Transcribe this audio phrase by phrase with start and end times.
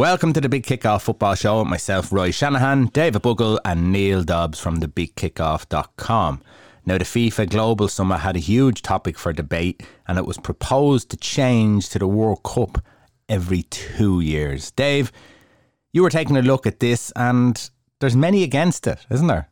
[0.00, 4.60] Welcome to the Big Kickoff Football Show myself, Roy Shanahan, David Buggle, and Neal Dobbs
[4.60, 6.42] from thebigkickoff.com.
[6.86, 11.10] Now, the FIFA Global Summit had a huge topic for debate, and it was proposed
[11.10, 12.84] to change to the World Cup
[13.28, 14.70] every two years.
[14.70, 15.12] Dave,
[15.92, 17.70] you were taking a look at this, and
[18.00, 19.48] there's many against it, isn't there?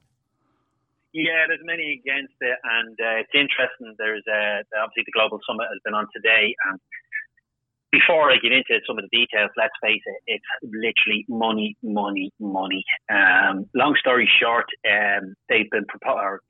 [1.12, 3.94] Yeah, there's many against it, and uh, it's interesting.
[3.98, 6.78] There's uh, obviously the Global Summit has been on today, and
[7.90, 12.30] before I get into some of the details, let's face it, it's literally money, money,
[12.38, 12.84] money.
[13.10, 16.42] Um, long story short, um, they've been proposed,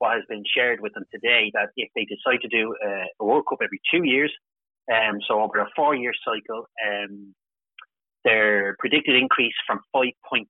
[0.00, 3.44] what has been shared with them today, that if they decide to do a, World
[3.48, 4.32] Cup every two years,
[4.90, 7.34] um, so over a four year cycle, um,
[8.24, 10.44] their predicted increase from 5.3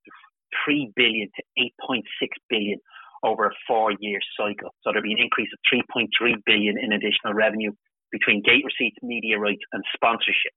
[0.96, 1.42] billion to
[1.90, 2.02] 8.6
[2.48, 2.78] billion
[3.22, 4.70] over a four year cycle.
[4.82, 6.08] So there'll be an increase of 3.3
[6.46, 7.72] billion in additional revenue
[8.12, 10.54] between gate receipts, media rights, and sponsorship.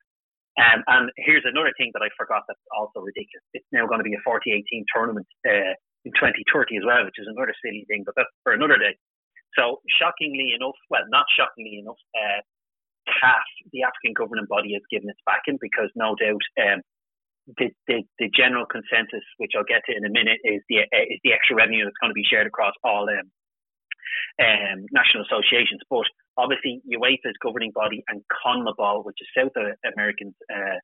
[0.58, 3.42] Um, and here's another thing that I forgot that's also ridiculous.
[3.54, 5.74] It's now going to be a 40 18 tournament uh,
[6.06, 8.96] in 2030 as well, which is another silly thing, but that's for another day.
[9.58, 12.42] So, shockingly enough, well, not shockingly enough, uh,
[13.08, 16.82] CAF, the African governing body, has given its backing because no doubt um,
[17.60, 21.06] the, the, the general consensus, which I'll get to in a minute, is the uh,
[21.12, 23.28] is the extra revenue that's going to be shared across all um,
[24.40, 25.82] um, national associations.
[25.90, 29.54] But obviously, UEFA's governing body and CONMEBOL, which is South
[29.86, 30.80] American uh,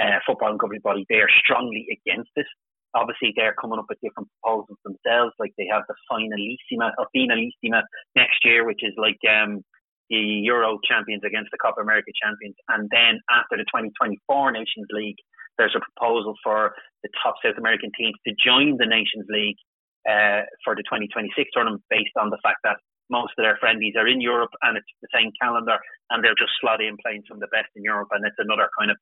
[0.00, 2.46] uh, football governing body, they are strongly against it.
[2.94, 5.34] Obviously, they're coming up with different proposals themselves.
[5.38, 7.82] Like they have the Finalissima or Finalissima
[8.14, 9.62] next year, which is like um,
[10.10, 12.56] the Euro champions against the Copa America champions.
[12.68, 15.18] And then after the 2024 Nations League,
[15.58, 19.58] there's a proposal for the top South American teams to join the Nations League
[20.08, 22.76] uh, for the 2026 tournament based on the fact that
[23.10, 25.76] most of their friendlies are in Europe and it's the same calendar
[26.10, 28.68] and they'll just slot in playing some of the best in Europe and it's another
[28.78, 28.96] kind of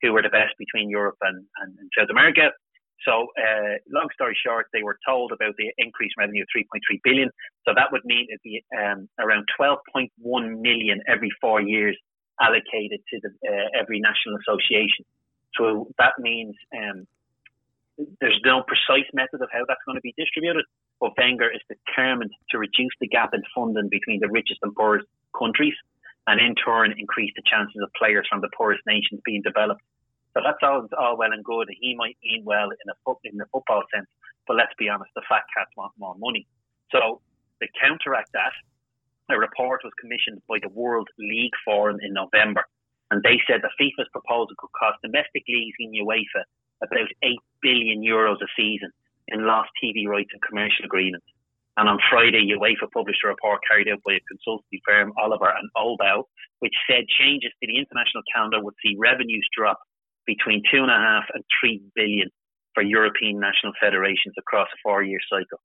[0.00, 2.54] who are the best between Europe and, and, and South America.
[3.06, 7.30] So, uh, long story short, they were told about the increased revenue of 3.3 billion.
[7.66, 10.10] So that would mean it'd be um, around 12.1
[10.60, 11.96] million every four years
[12.40, 15.04] allocated to the, uh, every national association.
[15.56, 17.06] So that means um,
[18.20, 20.64] there's no precise method of how that's going to be distributed,
[21.00, 25.06] but Wenger is determined to reduce the gap in funding between the richest and poorest
[25.36, 25.74] countries,
[26.26, 29.82] and in turn increase the chances of players from the poorest nations being developed.
[30.38, 31.66] So that's all, all well and good.
[31.82, 32.94] He might mean well in a
[33.26, 34.06] in the football sense,
[34.46, 36.46] but let's be honest, the fat cats want more money.
[36.94, 37.18] So
[37.58, 38.54] to counteract that,
[39.34, 42.62] a report was commissioned by the World League Forum in November,
[43.10, 46.46] and they said the FIFA's proposal could cost domestic leagues in UEFA
[46.86, 48.94] about 8 billion euros a season
[49.26, 51.26] in lost TV rights and commercial agreements.
[51.76, 55.66] And on Friday, UEFA published a report carried out by a consultancy firm, Oliver and
[55.74, 59.82] Ohlbaum, which said changes to the international calendar would see revenues drop
[60.28, 62.28] between two and a half and three billion
[62.74, 65.58] for European national federations across a four-year cycle.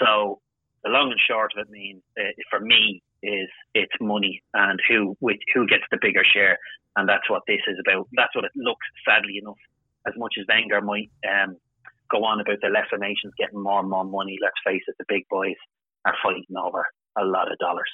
[0.00, 0.40] So
[0.82, 5.14] the long and short of it means, uh, for me, is it's money and who
[5.20, 6.56] which, who gets the bigger share,
[6.96, 8.08] and that's what this is about.
[8.16, 9.60] That's what it looks, sadly enough,
[10.06, 11.56] as much as Wenger might um,
[12.10, 15.04] go on about the lesser nations getting more and more money, let's face it, the
[15.08, 15.58] big boys
[16.06, 16.86] are fighting over
[17.18, 17.90] a lot of dollars.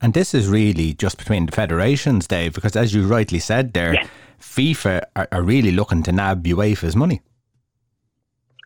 [0.00, 3.94] And this is really just between the federations, Dave, because as you rightly said there,
[3.94, 4.06] yeah.
[4.40, 7.22] FIFA are, are, really looking to nab UEFA's money.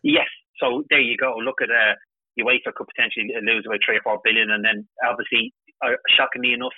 [0.03, 0.27] Yes.
[0.59, 1.35] So there you go.
[1.37, 1.95] Look at uh,
[2.39, 5.53] UEFA could potentially lose about three or four billion, and then obviously,
[5.83, 6.75] uh, shockingly enough,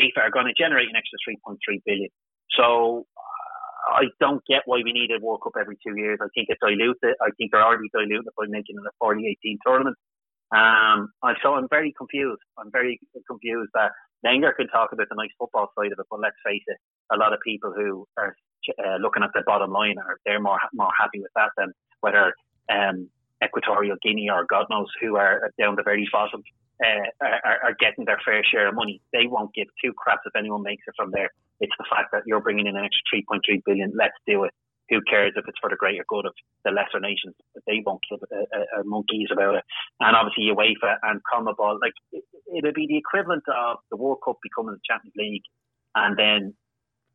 [0.00, 2.08] FIFA are going to generate an extra 3.3 billion.
[2.54, 3.06] So
[3.88, 6.18] I don't get why we need a World Cup every two years.
[6.20, 7.14] I think it's diluted.
[7.22, 9.96] I think they're already diluted by making it a 40-18 tournament.
[10.54, 11.10] Um,
[11.42, 12.42] so I'm very confused.
[12.58, 13.92] I'm very confused that
[14.22, 16.78] Wenger can talk about the nice football side of it, but let's face it,
[17.12, 18.34] a lot of people who are
[18.84, 22.34] uh, looking at the bottom line are they're more more happy with that than whether
[22.72, 23.08] um,
[23.44, 26.42] Equatorial Guinea or God knows who are down the very bottom
[26.84, 29.00] uh, are, are, getting their fair share of money.
[29.12, 31.30] They won't give two craps if anyone makes it from there.
[31.60, 33.92] It's the fact that you're bringing in an extra 3.3 billion.
[33.96, 34.52] Let's do it.
[34.88, 36.34] Who cares if it's for the greater good of
[36.64, 37.34] the lesser nations?
[37.66, 39.64] They won't give a, a, a monkeys about it.
[40.00, 42.24] And obviously UEFA and CONMEBOL, like it,
[42.54, 45.42] it'll be the equivalent of the World Cup becoming the Champions League,
[45.94, 46.54] and then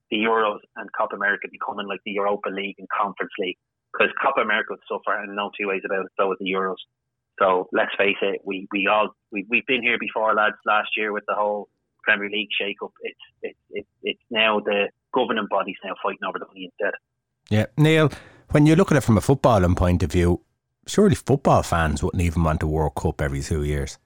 [0.09, 3.57] the Euros and Copa America becoming like the Europa League and Conference League.
[3.93, 6.11] Because Copa America would suffer, and no two ways about it.
[6.17, 6.79] So with the Euros.
[7.39, 10.55] So let's face it, we, we all we, we've been here before, lads.
[10.65, 11.69] Last year with the whole
[12.03, 16.45] Premier League shake-up, it's it's it's, it's now the governing bodies now fighting over the
[16.45, 16.93] money instead.
[17.51, 18.09] Yeah, Neal,
[18.51, 20.39] when you look at it from a footballing point of view,
[20.87, 23.97] surely football fans wouldn't even want a World Cup every two years.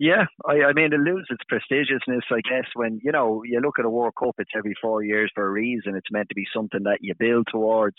[0.00, 3.78] Yeah, I, I mean, it loses its prestigiousness, I guess, when, you know, you look
[3.78, 5.94] at a World Cup, it's every four years for a reason.
[5.94, 7.98] It's meant to be something that you build towards.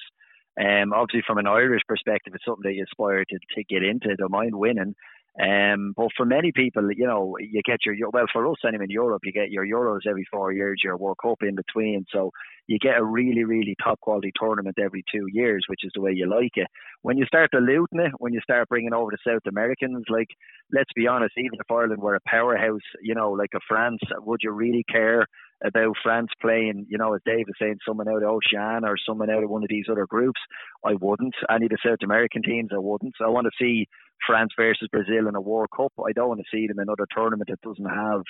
[0.60, 4.14] Um, obviously, from an Irish perspective, it's something that you aspire to, to get into.
[4.18, 4.94] Don't mind winning.
[5.42, 8.92] Um, but for many people, you know, you get your well for us anyway in
[8.92, 12.06] Europe, you get your Euros every four years, your World Cup in between.
[12.12, 12.32] So
[12.68, 16.12] you get a really, really top quality tournament every two years, which is the way
[16.14, 16.68] you like it.
[17.02, 20.30] When you start diluting it, when you start bringing over the South Americans, like
[20.72, 24.42] let's be honest, even if Ireland were a powerhouse, you know, like a France, would
[24.44, 25.26] you really care
[25.64, 29.30] about France playing, you know, as Dave was saying, someone out of Oceania or someone
[29.30, 30.40] out of one of these other groups?
[30.86, 31.36] I wouldn't.
[31.50, 33.14] Any of the South American teams, I wouldn't.
[33.18, 33.88] So I want to see
[34.28, 35.94] France versus Brazil in a World Cup.
[36.06, 38.24] I don't want to see them in another tournament that doesn't have,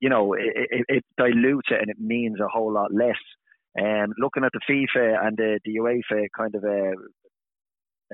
[0.00, 3.20] you know, it, it, it dilutes it and it means a whole lot less.
[3.78, 6.96] Um, looking at the FIFA and the, the UEFA kind of uh,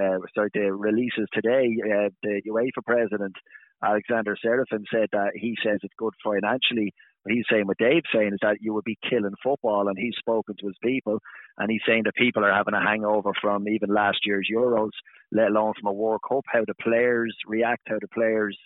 [0.00, 3.34] uh, sorry, the releases today, uh, the UEFA president
[3.82, 6.92] Alexander Čeferin said that he says it's good financially.
[7.30, 10.54] He's saying, what Dave's saying is that you would be killing football, and he's spoken
[10.58, 11.18] to his people,
[11.58, 14.90] and he's saying that people are having a hangover from even last year's Euros,
[15.32, 16.44] let alone from a World Cup.
[16.46, 18.56] How the players react, how the players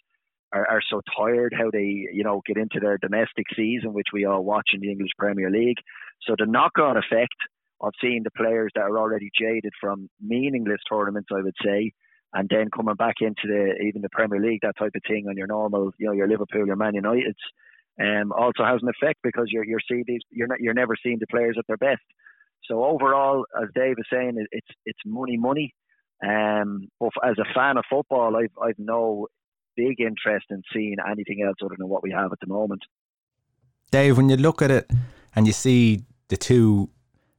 [0.52, 4.24] are, are so tired, how they you know get into their domestic season, which we
[4.24, 5.78] all watch in the English Premier League.
[6.26, 7.36] So the knock-on effect
[7.80, 11.92] of seeing the players that are already jaded from meaningless tournaments, I would say,
[12.32, 15.36] and then coming back into the even the Premier League, that type of thing on
[15.36, 17.36] your normal, you know, your Liverpool, your Man United,
[18.00, 21.18] um, also has an effect because you're you're seeing these, you're not you're never seeing
[21.18, 22.02] the players at their best.
[22.64, 25.74] So overall, as Dave is saying, it's it's money, money.
[26.24, 29.26] Um, but as a fan of football, I've I've no
[29.76, 32.82] big interest in seeing anything else other than what we have at the moment.
[33.90, 34.90] Dave, when you look at it
[35.34, 36.88] and you see the two,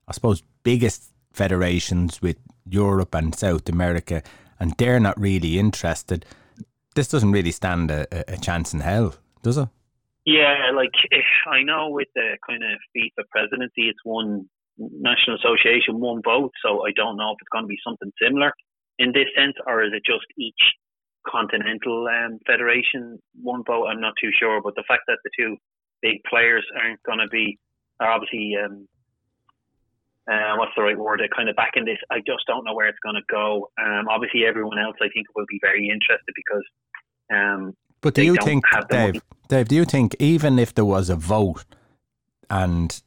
[0.07, 4.21] I suppose, biggest federations with Europe and South America,
[4.59, 6.25] and they're not really interested,
[6.95, 9.67] this doesn't really stand a, a chance in hell, does it?
[10.25, 10.91] Yeah, like
[11.47, 16.51] I know with the kind of FIFA presidency, it's one national association, one vote.
[16.63, 18.53] So I don't know if it's going to be something similar
[18.99, 20.63] in this sense, or is it just each
[21.27, 23.87] continental um, federation one vote?
[23.87, 24.61] I'm not too sure.
[24.61, 25.57] But the fact that the two
[26.01, 27.59] big players aren't going to be
[27.99, 28.87] are obviously um,
[30.31, 31.19] uh, what's the right word?
[31.19, 31.99] Uh, kind of back in this.
[32.09, 33.67] I just don't know where it's going to go.
[33.75, 36.63] Um, obviously, everyone else I think will be very interested because.
[37.33, 37.73] Um,
[38.03, 39.21] but do you think, Dave?
[39.47, 41.65] Dave, do you think even if there was a vote
[42.49, 43.01] and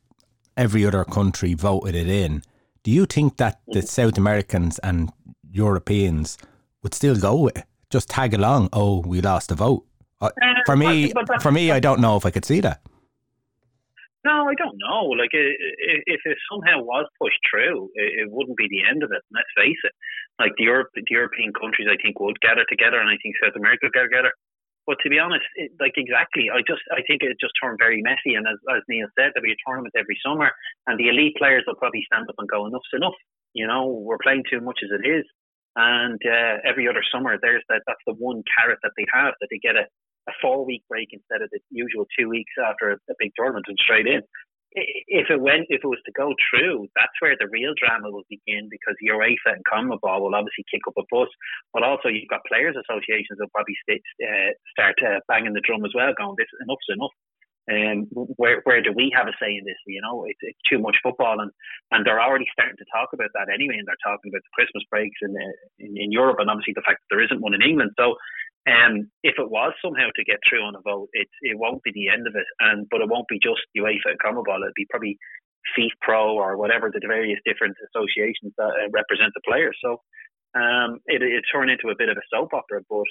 [0.56, 2.42] every other country voted it in,
[2.82, 3.86] do you think that the mm-hmm.
[3.86, 5.12] South Americans and
[5.50, 6.38] Europeans
[6.82, 7.64] would still go with it?
[7.90, 8.70] Just tag along.
[8.72, 9.84] Oh, we lost the vote.
[10.20, 10.30] Uh,
[10.64, 12.80] for me, for me, I don't know if I could see that.
[14.24, 15.14] No, I don't know.
[15.14, 19.22] Like, if it somehow was pushed through, it wouldn't be the end of it.
[19.30, 19.92] Let's face it.
[20.40, 23.54] Like the Europe, the European countries, I think would gather together, and I think South
[23.54, 24.32] America would gather together.
[24.86, 28.02] But to be honest, it, like exactly, I just I think it just turned very
[28.02, 28.38] messy.
[28.38, 30.50] And as, as Neal said, there'll be a tournament every summer,
[30.86, 33.18] and the elite players will probably stand up and go, "Enough's enough."
[33.52, 35.24] You know, we're playing too much as it is.
[35.76, 37.82] And uh, every other summer, there's that.
[37.86, 39.84] That's the one carrot that they have that they get a
[40.28, 43.78] a four week break instead of the usual two weeks after a, big tournament and
[43.78, 44.22] straight in.
[44.76, 48.28] If it went, if it was to go through, that's where the real drama will
[48.28, 51.32] begin because UEFA and CONMEBOL will obviously kick up a fuss,
[51.72, 55.80] but also you've got players' associations will probably st- uh, start uh, banging the drum
[55.88, 57.16] as well, going, "This enough's enough."
[57.66, 58.06] Um,
[58.36, 59.80] where where do we have a say in this?
[59.88, 61.50] You know, it's, it's too much football, and,
[61.90, 64.84] and they're already starting to talk about that anyway, and they're talking about the Christmas
[64.92, 67.64] breaks in, uh, in in Europe, and obviously the fact that there isn't one in
[67.64, 67.90] England.
[67.96, 68.14] So
[68.66, 71.92] um, if it was somehow to get through on a vote, it it won't be
[71.94, 74.58] the end of it, and but it won't be just UEFA and CONMEBOL.
[74.58, 75.18] It'll be probably
[75.78, 79.76] FIFPro or whatever the various different associations that uh, represent the players.
[79.82, 80.02] So
[80.58, 83.10] um, it it turned into a bit of a soap opera, but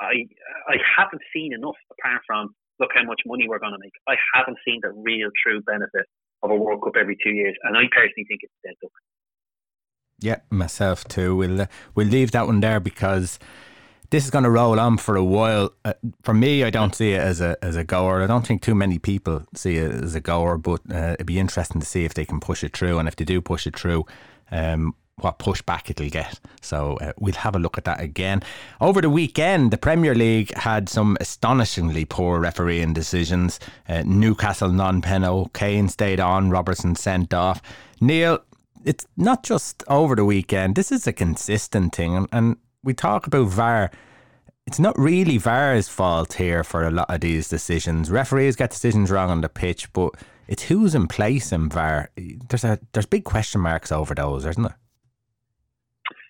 [0.00, 0.26] I
[0.66, 3.92] I haven't seen enough apart from look how much money we're going to make.
[4.08, 6.06] I haven't seen the real true benefit
[6.42, 8.90] of a World Cup every two years, and I personally think it's dead duck.
[10.18, 11.36] Yeah, myself too.
[11.36, 13.38] We'll uh, we'll leave that one there because
[14.10, 15.72] this is going to roll on for a while.
[15.84, 18.22] Uh, for me, I don't see it as a as a goer.
[18.22, 21.38] I don't think too many people see it as a goer, but uh, it'd be
[21.38, 23.78] interesting to see if they can push it through, and if they do push it
[23.78, 24.04] through,
[24.50, 26.40] um, what pushback it'll get.
[26.60, 28.42] So uh, we'll have a look at that again.
[28.80, 33.60] Over the weekend, the Premier League had some astonishingly poor refereeing decisions.
[33.88, 37.60] Uh, Newcastle non-penalty, Kane stayed on, Robertson sent off.
[38.00, 38.40] Neal,
[38.84, 40.74] it's not just over the weekend.
[40.74, 43.90] This is a consistent thing, and, and we talk about VAR.
[44.66, 48.10] It's not really VAR's fault here for a lot of these decisions.
[48.10, 50.14] Referees get decisions wrong on the pitch, but
[50.50, 52.10] It's who's in place in VAR.
[52.16, 54.78] There's a there's big question marks over those, isn't there?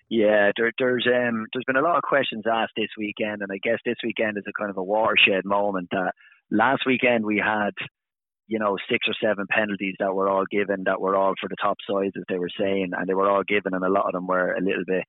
[0.09, 3.57] Yeah, there, there's um, there's been a lot of questions asked this weekend, and I
[3.63, 5.87] guess this weekend is a kind of a watershed moment.
[5.91, 6.13] That
[6.51, 7.71] last weekend we had,
[8.47, 11.55] you know, six or seven penalties that were all given, that were all for the
[11.59, 14.11] top sides, as they were saying, and they were all given, and a lot of
[14.11, 15.05] them were a little bit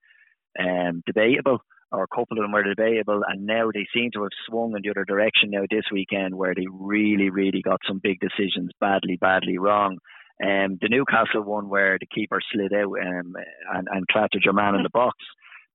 [0.59, 1.59] um, debatable,
[1.91, 4.83] or a couple of them were debatable, and now they seem to have swung in
[4.83, 9.17] the other direction now this weekend, where they really, really got some big decisions badly,
[9.17, 9.99] badly wrong.
[10.43, 13.35] Um, the Newcastle one where the keeper slid out um,
[13.75, 15.17] and, and clattered your man in the box.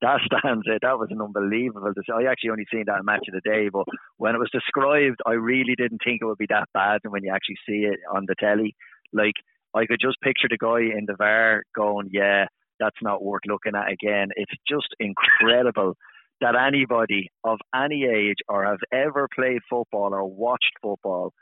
[0.01, 0.81] That stands out.
[0.81, 1.91] That was an unbelievable.
[2.13, 3.85] I actually only seen that in match of the day, but
[4.17, 7.01] when it was described, I really didn't think it would be that bad.
[7.03, 8.75] And when you actually see it on the telly,
[9.11, 9.33] like
[9.73, 12.45] I could just picture the guy in the VAR going, "Yeah,
[12.79, 15.95] that's not worth looking at again." It's just incredible
[16.41, 21.33] that anybody of any age or have ever played football or watched football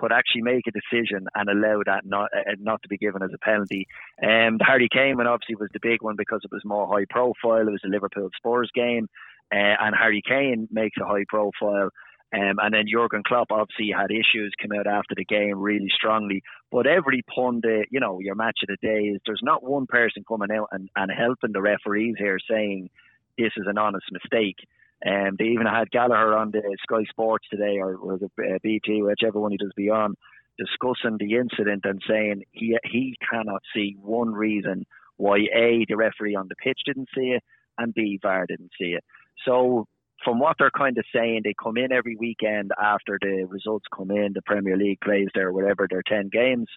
[0.00, 3.30] could actually make a decision and allow that not uh, not to be given as
[3.34, 3.86] a penalty.
[4.22, 7.04] Um, the Harry Kane one obviously was the big one because it was more high
[7.10, 7.68] profile.
[7.68, 9.08] It was a Liverpool Spurs game,
[9.52, 11.90] uh, and Harry Kane makes a high profile.
[12.32, 16.42] Um, and then Jurgen Klopp obviously had issues, came out after the game really strongly.
[16.70, 20.24] But every pundit, you know, your match of the day is there's not one person
[20.26, 22.90] coming out and, and helping the referees here saying
[23.36, 24.56] this is an honest mistake.
[25.04, 29.02] Um, they even had Gallagher on the Sky Sports today, or was it uh, BT,
[29.02, 30.14] whichever one he does be on,
[30.58, 34.84] discussing the incident and saying he he cannot see one reason
[35.16, 37.42] why a the referee on the pitch didn't see it
[37.78, 39.04] and b VAR didn't see it.
[39.46, 39.86] So
[40.24, 44.10] from what they're kind of saying, they come in every weekend after the results come
[44.10, 44.32] in.
[44.34, 46.68] The Premier League plays their whatever their ten games,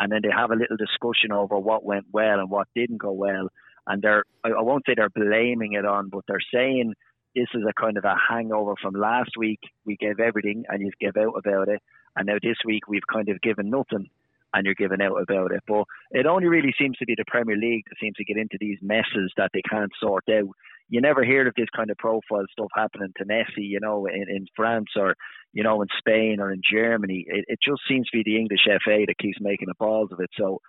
[0.00, 3.12] and then they have a little discussion over what went well and what didn't go
[3.12, 3.48] well.
[3.86, 6.94] And they're I, won't say they're blaming it on, but they're saying
[7.34, 9.60] this is a kind of a hangover from last week.
[9.84, 11.80] We gave everything and you gave out about it.
[12.16, 14.08] And now this week we've kind of given nothing
[14.54, 15.62] and you're giving out about it.
[15.66, 18.58] But it only really seems to be the Premier League that seems to get into
[18.60, 20.48] these messes that they can't sort out.
[20.88, 24.24] You never hear of this kind of profile stuff happening to Messi, you know, in,
[24.28, 25.14] in France or,
[25.52, 27.24] you know, in Spain or in Germany.
[27.26, 30.20] It, it just seems to be the English FA that keeps making the balls of
[30.20, 30.30] it.
[30.38, 30.60] So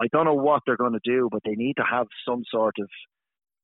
[0.00, 2.74] I don't know what they're going to do, but they need to have some sort
[2.80, 2.88] of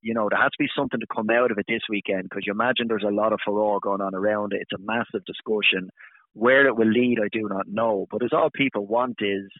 [0.02, 2.44] you know, there has to be something to come out of it this weekend because
[2.46, 4.60] you imagine there's a lot of furore going on around it.
[4.62, 5.90] It's a massive discussion.
[6.34, 8.06] Where it will lead, I do not know.
[8.10, 9.50] But as all people want is,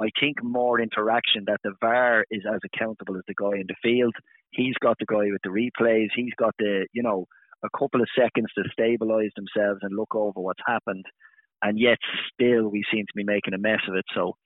[0.00, 3.76] I think, more interaction that the VAR is as accountable as the guy in the
[3.82, 4.14] field.
[4.50, 6.08] He's got the guy with the replays.
[6.14, 7.26] He's got the, you know,
[7.62, 11.04] a couple of seconds to stabilise themselves and look over what's happened.
[11.62, 11.98] And yet,
[12.32, 14.04] still, we seem to be making a mess of it.
[14.14, 14.36] So,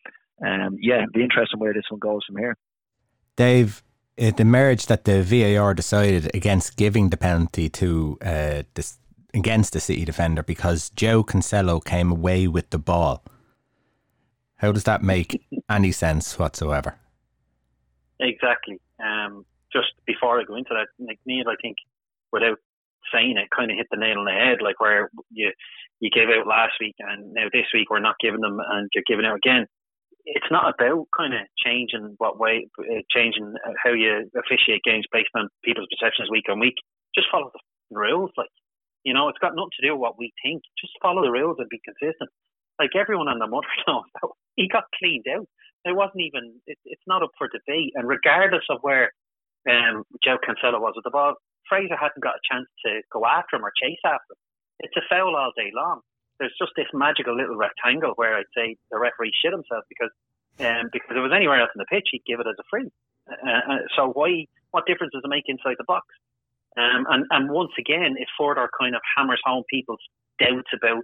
[0.47, 2.57] um, yeah, it'll be interesting where this one goes from here.
[3.37, 3.83] Dave,
[4.17, 8.99] it emerged that the VAR decided against giving the penalty to uh, this,
[9.35, 13.25] against the City defender because João Cancelo came away with the ball.
[14.58, 16.98] How does that make any sense whatsoever?
[18.20, 18.80] Exactly.
[19.02, 21.76] Um, just before I go into that, like Neal, I think
[22.32, 22.58] without
[23.12, 24.58] saying it, kind of hit the nail on the head.
[24.62, 25.52] Like where you
[26.00, 29.04] you gave out last week, and now this week we're not giving them, and you're
[29.06, 29.66] giving out again
[30.28, 35.32] it's not about kind of changing what way, uh, changing how you officiate games based
[35.34, 36.76] on people's perceptions week on week.
[37.14, 38.30] Just follow the rules.
[38.36, 38.52] Like,
[39.04, 40.62] you know, it's got nothing to do with what we think.
[40.78, 42.28] Just follow the rules and be consistent.
[42.78, 43.68] Like everyone on the motor
[44.56, 45.47] he got cleaned out.
[45.85, 46.61] It wasn't even.
[46.66, 47.92] It, it's not up for debate.
[47.94, 49.12] And regardless of where
[49.68, 51.35] um, João Cancelo was with the ball,
[51.68, 54.42] Fraser hadn't got a chance to go after him or chase after him.
[54.80, 56.00] It's a foul all day long
[56.38, 60.11] there's just this magical little rectangle where I'd say the referee shit himself because
[60.58, 62.66] um, because if it was anywhere else in the pitch, he'd give it as a
[62.70, 62.90] free.
[63.30, 64.47] Uh, uh, so why?
[64.70, 66.06] What difference does it make inside the box?
[66.76, 70.02] Um, and and once again, it further kind of hammers home people's
[70.38, 71.02] doubts about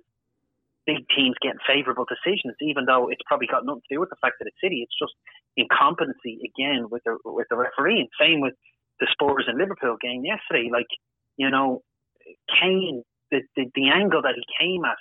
[0.86, 4.20] big teams getting favourable decisions, even though it's probably got nothing to do with the
[4.20, 4.84] fact that it's City.
[4.84, 5.14] It's just
[5.56, 8.08] incompetency again with the with the referee.
[8.20, 8.54] same with
[9.00, 10.68] the Spurs and Liverpool game yesterday.
[10.72, 10.90] Like
[11.36, 11.82] you know,
[12.60, 14.96] Kane, the, the the angle that he came at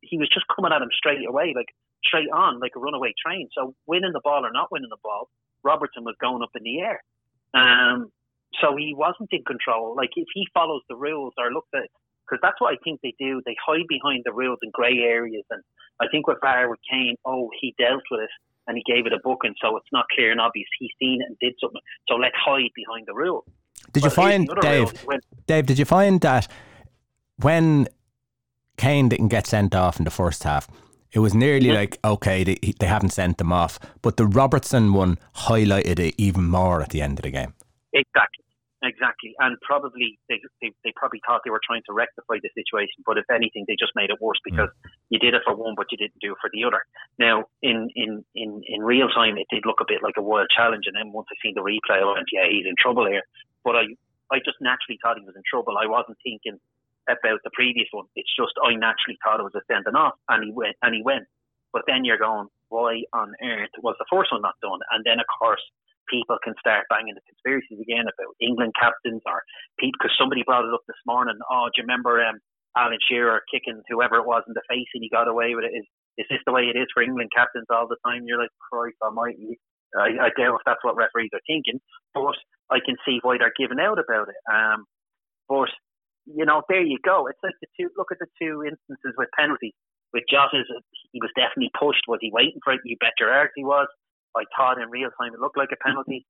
[0.00, 1.68] he was just coming at him straight away, like
[2.04, 3.48] straight on, like a runaway train.
[3.52, 5.28] So winning the ball or not winning the ball,
[5.62, 7.02] Robertson was going up in the air.
[7.54, 8.10] Um,
[8.60, 9.94] so he wasn't in control.
[9.96, 11.90] Like if he follows the rules or looks at,
[12.28, 13.40] because that's what I think they do.
[13.46, 15.44] They hide behind the rules and grey areas.
[15.50, 15.62] And
[16.00, 18.30] I think with VAR with Kane, oh, he dealt with it
[18.66, 20.68] and he gave it a booking, so it's not clear and obvious.
[20.78, 21.80] He's seen it and did something.
[22.06, 23.44] So let's hide behind the rules.
[23.92, 24.90] Did you find Dave?
[25.06, 26.48] When, Dave, did you find that
[27.38, 27.88] when
[28.78, 30.68] Kane didn't get sent off in the first half.
[31.12, 33.78] It was nearly like, okay, they, they haven't sent them off.
[34.02, 37.54] But the Robertson one highlighted it even more at the end of the game.
[37.92, 38.44] Exactly.
[38.82, 39.34] Exactly.
[39.38, 43.18] And probably they, they, they probably thought they were trying to rectify the situation, but
[43.18, 44.90] if anything, they just made it worse because mm.
[45.10, 46.82] you did it for one, but you didn't do it for the other.
[47.18, 50.48] Now, in, in, in, in real time, it did look a bit like a world
[50.54, 50.84] challenge.
[50.86, 53.22] And then once I seen the replay, I went, yeah, he's in trouble here.
[53.64, 53.84] But I,
[54.30, 55.74] I just naturally thought he was in trouble.
[55.78, 56.60] I wasn't thinking
[57.08, 58.06] about the previous one.
[58.14, 61.02] It's just I naturally thought it was a sending off, and he went, and he
[61.02, 61.24] went.
[61.72, 64.80] But then you're going, why on earth was the first one not done?
[64.92, 65.60] And then, of course,
[66.10, 69.44] people can start banging the conspiracies again about England captains or
[69.78, 71.38] people, because somebody brought it up this morning.
[71.50, 72.40] Oh, do you remember um,
[72.76, 75.76] Alan Shearer kicking whoever it was in the face and he got away with it?
[75.76, 75.86] Is,
[76.18, 78.24] is this the way it is for England captains all the time?
[78.26, 79.60] You're like, Christ almighty.
[79.96, 81.80] I, I doubt if that's what referees are thinking,
[82.12, 82.36] but
[82.68, 84.40] I can see why they're giving out about it.
[84.44, 84.84] Um,
[85.48, 85.72] but
[86.28, 87.26] you know, there you go.
[87.26, 87.88] It's like the two.
[87.96, 89.72] Look at the two instances with penalties.
[90.12, 90.68] With Jota's,
[91.12, 92.04] he was definitely pushed.
[92.08, 92.80] Was he waiting for it?
[92.84, 93.88] You bet your arse he was.
[94.38, 96.24] I thought in real time it looked like a penalty.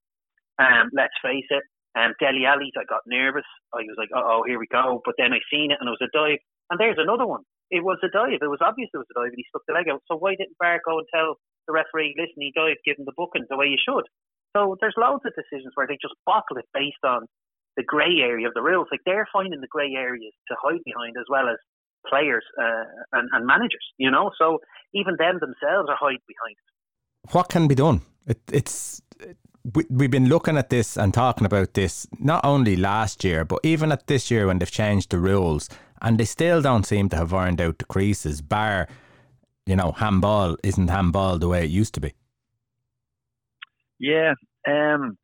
[0.59, 1.63] Um, let's face it.
[1.97, 3.47] Um, Dele Alli's, I got nervous.
[3.75, 5.01] I was like, oh, here we go.
[5.05, 6.43] But then I seen it and it was a dive.
[6.71, 7.43] And there's another one.
[7.71, 8.41] It was a dive.
[8.41, 10.03] It was obvious it was a dive and he stuck the leg out.
[10.09, 11.37] So why didn't VAR go and tell
[11.67, 14.07] the referee, listen, he dived, give him the booking the way you should?
[14.57, 17.29] So there's loads of decisions where they just bottle it based on
[17.77, 18.89] the grey area of the rules.
[18.91, 21.61] Like they're finding the grey areas to hide behind as well as
[22.09, 24.31] players uh, and, and managers, you know?
[24.39, 24.61] So
[24.95, 26.69] even them themselves are hiding behind it
[27.33, 28.03] what can be done?
[28.27, 29.03] It, it's
[29.75, 33.61] we, we've been looking at this and talking about this not only last year, but
[33.63, 35.69] even at this year when they've changed the rules,
[36.01, 38.41] and they still don't seem to have ironed out the creases.
[38.41, 38.89] VAR,
[39.67, 42.13] you know, handball isn't handball the way it used to be.
[43.99, 44.35] Yeah,
[44.67, 45.19] um,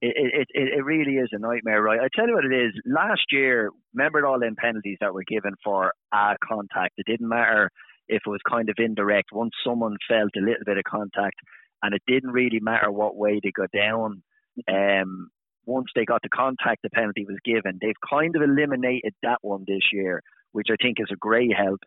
[0.00, 2.00] it, it, it, it really is a nightmare, right?
[2.00, 2.72] I tell you what it is.
[2.86, 6.94] Last year, remember all them penalties that were given for a contact.
[6.96, 7.70] It didn't matter
[8.08, 9.30] if it was kind of indirect.
[9.32, 11.36] Once someone felt a little bit of contact,
[11.82, 14.22] and it didn't really matter what way they got down.
[14.68, 15.28] Um,
[15.66, 17.78] once they got the contact, the penalty was given.
[17.80, 21.80] They've kind of eliminated that one this year, which I think is a great help.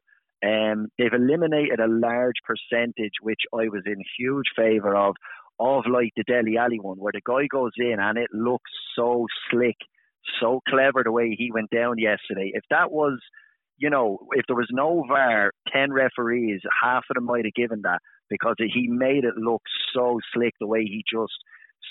[0.46, 5.16] Um, they've eliminated a large percentage, which I was in huge favour of,
[5.60, 9.26] of like the Dele Alli one, where the guy goes in and it looks so
[9.50, 9.78] slick,
[10.40, 12.52] so clever the way he went down yesterday.
[12.54, 13.20] If that was
[13.78, 17.82] you know, if there was no VAR, 10 referees, half of them might have given
[17.84, 19.62] that because he made it look
[19.94, 21.34] so slick the way he just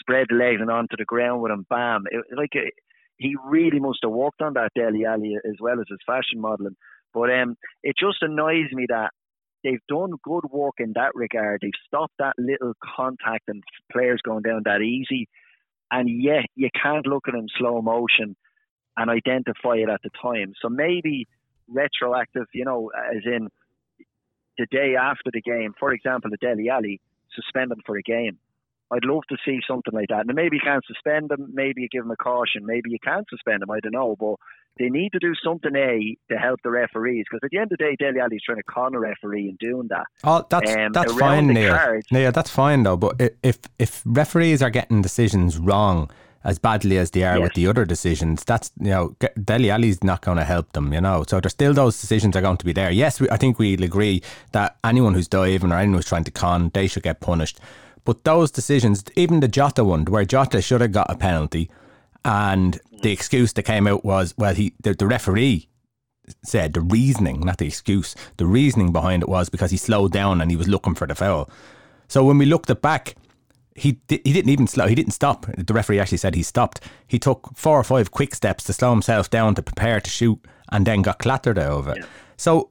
[0.01, 2.05] spread legs and onto the ground with him, bam.
[2.11, 2.75] It, like, it,
[3.19, 6.77] he really must have worked on that Dele Alli as well as his fashion modelling.
[7.15, 9.11] But um, it just annoys me that
[9.65, 11.61] they've done good work in that regard.
[11.63, 15.29] They've stopped that little contact and players going down that easy.
[15.91, 18.37] And yet you can't look at them slow motion
[18.97, 20.53] and identify it at the time.
[20.61, 21.27] So maybe
[21.69, 23.49] retroactive, you know, as in
[24.59, 27.01] the day after the game, for example, the Dele Alli,
[27.35, 28.39] suspend them for a game.
[28.91, 30.27] I'd love to see something like that.
[30.27, 33.27] And maybe you can't suspend them, maybe you give them a caution, maybe you can't
[33.29, 34.15] suspend them, I don't know.
[34.19, 34.37] But
[34.79, 37.25] they need to do something, A, to help the referees.
[37.29, 39.57] Because at the end of the day, Dele Alli's trying to con a referee in
[39.59, 40.05] doing that.
[40.23, 42.01] Oh, that's, um, that's fine, Neal.
[42.13, 42.97] Yeah, that's fine, though.
[42.97, 46.09] But if, if referees are getting decisions wrong,
[46.47, 47.43] as badly as they are yes.
[47.43, 50.93] with the other decisions, that's you know Dele Alli's not going to help them.
[50.93, 52.91] You know, so there's still those decisions are going to be there.
[52.91, 56.31] Yes, we, I think we'll agree that anyone who's diving or anyone who's trying to
[56.31, 57.59] con, they should get punished.
[58.05, 61.69] But those decisions, even the Jota one, where Jota should have got a penalty,
[62.25, 65.69] and the excuse that came out was, well, he the, the referee
[66.45, 70.41] said the reasoning, not the excuse, the reasoning behind it was because he slowed down
[70.41, 71.51] and he was looking for the foul.
[72.07, 73.17] So when we looked at back,
[73.77, 74.87] he he didn't even slow.
[74.87, 75.47] He didn't stop.
[75.57, 76.81] The referee actually said he stopped.
[77.07, 80.41] He took four or five quick steps to slow himself down to prepare to shoot,
[80.73, 81.99] and then got clattered over it.
[81.99, 82.07] Yeah.
[82.37, 82.71] So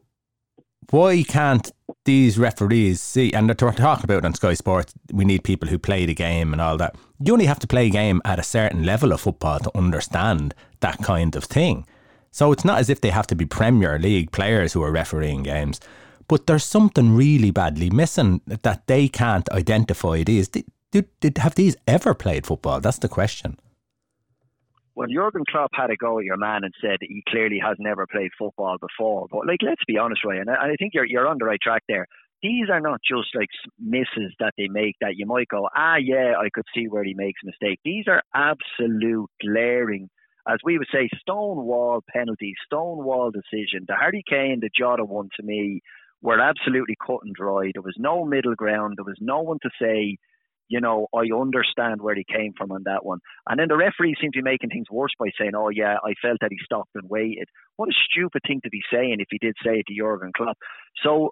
[0.92, 1.72] why can't
[2.06, 3.34] these referees see?
[3.34, 6.62] And they're talking about on Sky Sports, we need people who play the game and
[6.62, 6.96] all that.
[7.20, 10.54] You only have to play a game at a certain level of football to understand
[10.82, 11.86] that kind of thing.
[12.32, 15.44] So it's not as if they have to be Premier League players who are refereeing
[15.44, 15.80] games.
[16.28, 20.50] But there's something really badly missing that they can't identify it is.
[20.96, 22.80] Did, did have these ever played football?
[22.80, 23.60] That's the question.
[24.96, 28.08] Well, Jurgen Klopp had a go at your man and said he clearly has never
[28.08, 29.28] played football before.
[29.30, 30.48] But like, let's be honest, Ryan.
[30.48, 32.08] I, I think you're you're on the right track there.
[32.42, 36.36] These are not just like misses that they make that you might go, ah, yeah,
[36.40, 37.82] I could see where he makes a mistake.
[37.84, 40.10] These are absolute glaring,
[40.48, 43.84] as we would say, stonewall penalties, stonewall decision.
[43.86, 45.82] The Harry Kane, the Jota one to me
[46.22, 47.72] were absolutely cut and dry.
[47.74, 48.94] There was no middle ground.
[48.96, 50.18] There was no one to say
[50.68, 53.20] you know, I understand where he came from on that one.
[53.48, 56.14] And then the referee seemed to be making things worse by saying, oh, yeah, I
[56.22, 57.48] felt that he stopped and waited.
[57.78, 60.58] What a stupid thing to be saying if he did say it to Jurgen Klopp.
[61.04, 61.32] So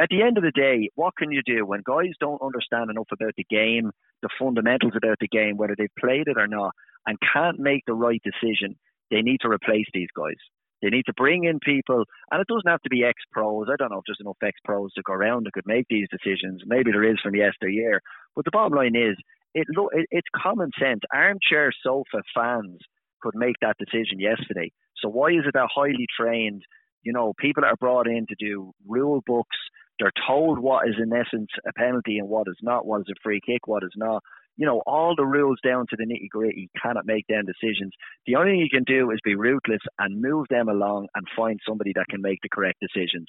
[0.00, 3.08] at the end of the day, what can you do when guys don't understand enough
[3.12, 3.92] about the game?
[4.24, 6.72] the fundamentals about the game, whether they've played it or not,
[7.06, 8.74] and can't make the right decision,
[9.10, 10.40] they need to replace these guys.
[10.84, 13.68] They need to bring in people, and it doesn't have to be ex pros.
[13.72, 16.08] I don't know if there's enough ex pros to go around that could make these
[16.10, 16.60] decisions.
[16.66, 18.02] Maybe there is from yesteryear.
[18.36, 19.16] But the bottom line is,
[19.54, 21.00] it, it it's common sense.
[21.10, 22.80] Armchair sofa fans
[23.22, 24.72] could make that decision yesterday.
[25.00, 26.64] So why is it that highly trained,
[27.02, 29.56] you know, people that are brought in to do rule books,
[29.98, 33.14] they're told what is in essence a penalty and what is not, what is a
[33.22, 34.22] free kick, what is not.
[34.56, 37.92] You know, all the rules down to the nitty gritty cannot make them decisions.
[38.26, 41.58] The only thing you can do is be ruthless and move them along and find
[41.66, 43.26] somebody that can make the correct decisions.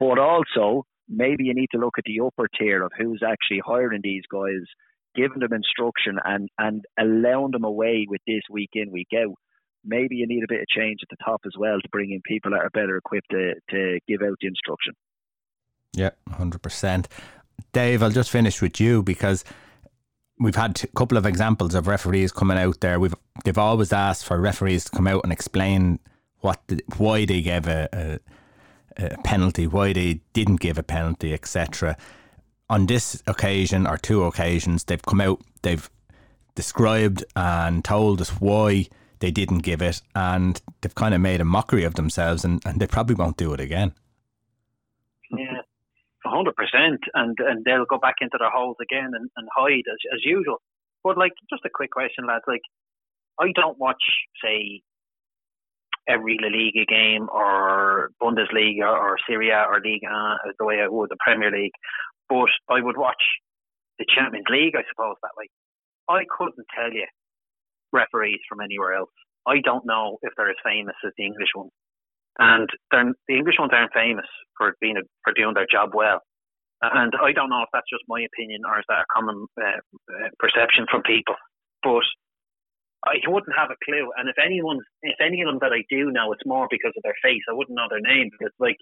[0.00, 4.00] But also, maybe you need to look at the upper tier of who's actually hiring
[4.02, 4.64] these guys,
[5.14, 9.34] giving them instruction and, and allowing them away with this week in, week out.
[9.84, 12.20] Maybe you need a bit of change at the top as well to bring in
[12.26, 14.94] people that are better equipped to, to give out the instruction.
[15.92, 17.06] Yeah, 100%.
[17.72, 19.44] Dave, I'll just finish with you because
[20.38, 22.98] we've had a couple of examples of referees coming out there.
[22.98, 25.98] We've they've always asked for referees to come out and explain
[26.40, 27.88] what the, why they gave a,
[28.98, 31.96] a, a, penalty, why they didn't give a penalty, etc.
[32.68, 35.88] On this occasion or two occasions, they've come out, they've
[36.54, 38.86] described and told us why
[39.20, 42.80] they didn't give it, and they've kind of made a mockery of themselves, and, and
[42.80, 43.94] they probably won't do it again.
[46.26, 50.00] Hundred percent, and and they'll go back into their holes again and, and hide as
[50.14, 50.60] as usual.
[51.02, 52.44] But like, just a quick question, lads.
[52.48, 52.62] Like,
[53.38, 54.02] I don't watch,
[54.42, 54.80] say,
[56.08, 60.08] every La Liga game or Bundesliga or Serie A or Liga
[60.46, 61.76] as uh, the way I would the Premier League,
[62.28, 63.22] but I would watch
[63.98, 65.48] the Champions League, I suppose that way.
[66.08, 67.06] I couldn't tell you
[67.92, 69.12] referees from anywhere else.
[69.46, 71.70] I don't know if they're as famous as the English ones
[72.38, 74.26] and the English ones aren't famous
[74.58, 76.20] for being a, for doing their job well.
[76.82, 79.80] And I don't know if that's just my opinion or is that a common uh,
[79.80, 81.36] uh, perception from people.
[81.82, 82.04] But
[83.06, 84.12] I wouldn't have a clue.
[84.16, 87.02] And if anyone, if any of them that I do know, it's more because of
[87.04, 87.44] their face.
[87.48, 88.76] I wouldn't know their name because, like,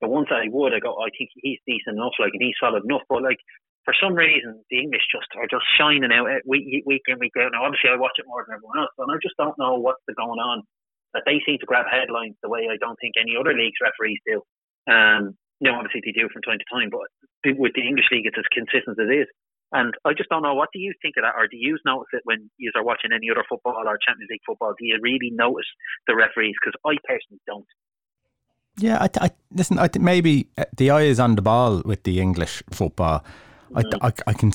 [0.00, 2.42] the ones that I would, I go, oh, I think he's decent enough, like, and
[2.42, 3.02] he's solid enough.
[3.08, 3.38] But like,
[3.84, 7.52] for some reason, the English just are just shining out week week in week out.
[7.52, 10.02] Now, obviously, I watch it more than everyone else, and I just don't know what's
[10.06, 10.62] going on
[11.14, 14.20] that they seem to grab headlines the way I don't think any other leagues referees
[14.26, 14.42] do.
[14.90, 17.08] Um, you know, obviously they do from time to time, but
[17.58, 19.28] with the English league, it's as consistent as it is.
[19.72, 20.54] And I just don't know.
[20.54, 23.12] What do you think of that, or do you notice it when you are watching
[23.14, 24.74] any other football or Champions League football?
[24.76, 25.66] Do you really notice
[26.08, 26.56] the referees?
[26.60, 27.66] Because I personally don't.
[28.78, 29.78] Yeah, I, I listen.
[29.78, 33.24] I think maybe uh, the eye is on the ball with the English football.
[33.70, 33.84] Mm.
[34.00, 34.50] I, I, I can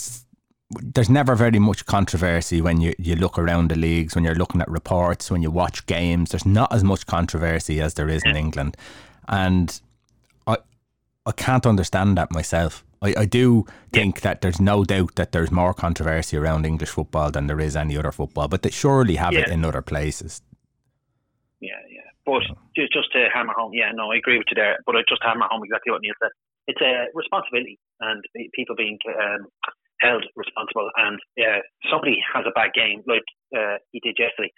[0.72, 4.62] there's never very much controversy when you, you look around the leagues, when you're looking
[4.62, 6.32] at reports, when you watch games.
[6.32, 8.76] There's not as much controversy as there is in England.
[9.28, 9.80] And
[10.48, 10.58] I
[11.26, 12.84] I can't understand that myself.
[13.02, 17.30] I, I do think that there's no doubt that there's more controversy around English football
[17.30, 19.42] than there is any other football, but they surely have yeah.
[19.42, 20.42] it in other places.
[21.60, 22.02] Yeah, yeah.
[22.26, 22.42] But
[22.76, 24.78] just, just to hammer home, yeah, no, I agree with you there.
[24.86, 26.32] But I just hammer home exactly what Neal said.
[26.68, 28.24] It's a responsibility, and
[28.56, 29.46] people being um,
[30.02, 30.90] held responsible.
[30.98, 31.60] And yeah,
[31.92, 34.52] somebody has a bad game like uh, he did yesterday.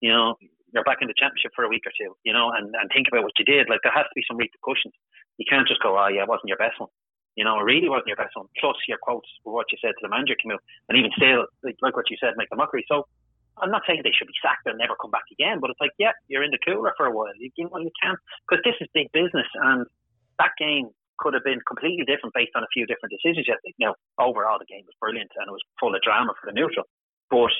[0.00, 0.36] You know,
[0.72, 2.14] you're back in the championship for a week or two.
[2.24, 3.68] You know, and and think about what you did.
[3.68, 4.94] Like there has to be some repercussions.
[5.38, 6.90] You can't just go, oh yeah, it wasn't your best one.
[7.34, 8.46] You know, it really wasn't your best one.
[8.60, 11.74] Plus your quotes were what you said to the manager, Camille, and even still, like,
[11.82, 12.86] like what you said, make the mockery.
[12.86, 13.10] So
[13.58, 15.94] I'm not saying they should be sacked and never come back again, but it's like,
[15.98, 17.34] yeah, you're in the cooler for a while.
[17.38, 19.86] You, you, know, you can't because this is big business, and
[20.38, 23.46] that game could have been completely different based on a few different decisions.
[23.46, 26.50] Yet, you know, overall the game was brilliant and it was full of drama for
[26.50, 26.86] the neutral,
[27.30, 27.52] but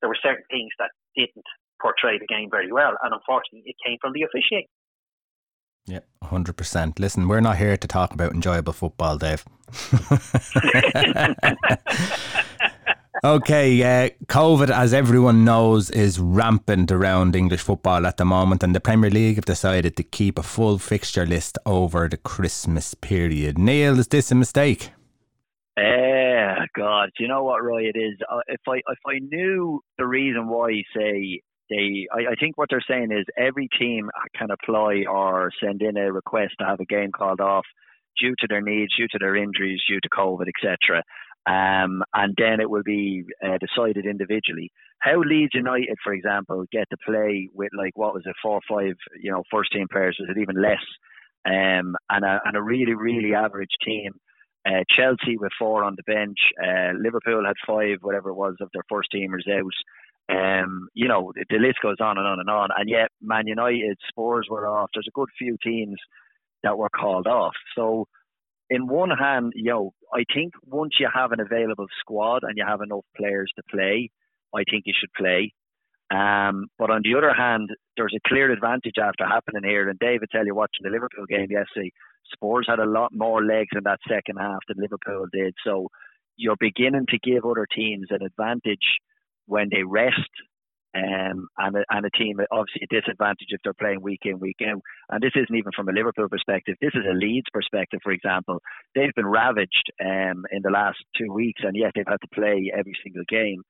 [0.00, 1.46] there were certain things that didn't
[1.80, 4.68] portray the game very well, and unfortunately, it came from the officiating.
[5.86, 6.98] Yeah, hundred percent.
[6.98, 9.44] Listen, we're not here to talk about enjoyable football, Dave.
[13.24, 18.74] Okay, uh, COVID, as everyone knows, is rampant around English football at the moment, and
[18.74, 23.58] the Premier League have decided to keep a full fixture list over the Christmas period.
[23.58, 24.90] Neal, is this a mistake?
[25.78, 27.84] Eh, God, do you know what, Roy?
[27.84, 28.18] It is.
[28.30, 32.68] Uh, if I if I knew the reason why, say they, I, I think what
[32.70, 36.84] they're saying is every team can apply or send in a request to have a
[36.84, 37.64] game called off
[38.20, 41.02] due to their needs, due to their injuries, due to COVID, etc.
[41.46, 44.72] Um, and then it will be uh, decided individually.
[44.98, 48.60] How Leeds United, for example, get to play with like what was it, four or
[48.68, 50.16] five, you know, first team players?
[50.18, 50.82] Was it even less?
[51.46, 54.12] Um, and a and a really really average team.
[54.66, 56.38] Uh, Chelsea with four on the bench.
[56.60, 59.70] Uh, Liverpool had five, whatever it was, of their first teamers out.
[60.28, 62.70] Um, you know, the, list goes on and on and on.
[62.76, 64.90] And yet, Man United, Spurs were off.
[64.92, 65.94] There's a good few teams
[66.64, 67.54] that were called off.
[67.76, 68.08] So
[68.70, 72.80] in one hand, yo, I think once you have an available squad and you have
[72.80, 74.10] enough players to play,
[74.54, 75.52] I think you should play.
[76.10, 79.88] Um, but on the other hand, there's a clear advantage after happening here.
[79.88, 81.90] And David, tell you watching the Liverpool game yesterday,
[82.32, 85.54] Spurs had a lot more legs in that second half than Liverpool did.
[85.64, 85.88] So
[86.36, 88.98] you're beginning to give other teams an advantage
[89.46, 90.30] when they rest.
[90.96, 94.56] Um, and, a, and a team obviously a disadvantage if they're playing week in week
[94.66, 94.80] out.
[95.10, 96.76] And this isn't even from a Liverpool perspective.
[96.80, 98.62] This is a Leeds perspective, for example.
[98.94, 102.72] They've been ravaged um, in the last two weeks, and yet they've had to play
[102.76, 103.62] every single game.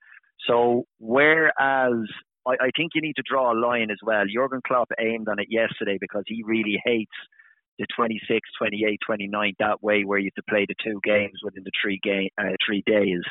[0.46, 2.06] So whereas
[2.46, 4.24] I, I think you need to draw a line as well.
[4.32, 7.12] Jurgen Klopp aimed on it yesterday because he really hates
[7.78, 11.64] the 26, 28, 29 that way where you have to play the two games within
[11.64, 13.22] the three game uh, three days.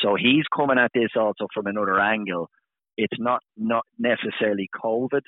[0.00, 2.50] So he's coming at this also from another angle.
[2.96, 5.22] It's not not necessarily COVID.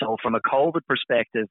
[0.00, 1.48] So from a COVID perspective,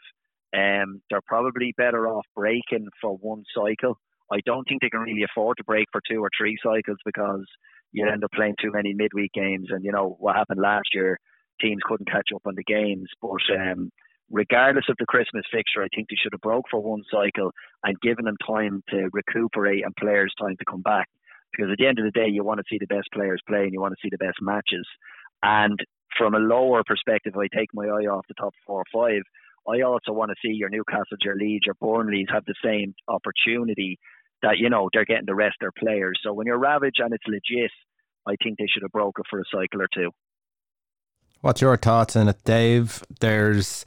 [0.55, 3.97] um, they're probably better off breaking for one cycle.
[4.31, 7.45] I don't think they can really afford to break for two or three cycles because
[7.91, 9.67] you end up playing too many midweek games.
[9.69, 11.19] And you know what happened last year,
[11.61, 13.09] teams couldn't catch up on the games.
[13.21, 13.91] But um,
[14.31, 17.51] regardless of the Christmas fixture, I think they should have broke for one cycle
[17.83, 21.07] and given them time to recuperate and players time to come back.
[21.51, 23.63] Because at the end of the day, you want to see the best players play
[23.63, 24.87] and you want to see the best matches.
[25.43, 25.77] And
[26.17, 29.21] from a lower perspective, I take my eye off the top four or five.
[29.67, 33.99] I also want to see your Newcastle, your Leeds, your Burnleys have the same opportunity
[34.41, 36.19] that you know they're getting the rest of their players.
[36.23, 37.71] So when you're Ravage and it's legit,
[38.27, 40.11] I think they should have broke it for a cycle or two.
[41.41, 43.03] What's your thoughts on it, Dave?
[43.19, 43.83] There's,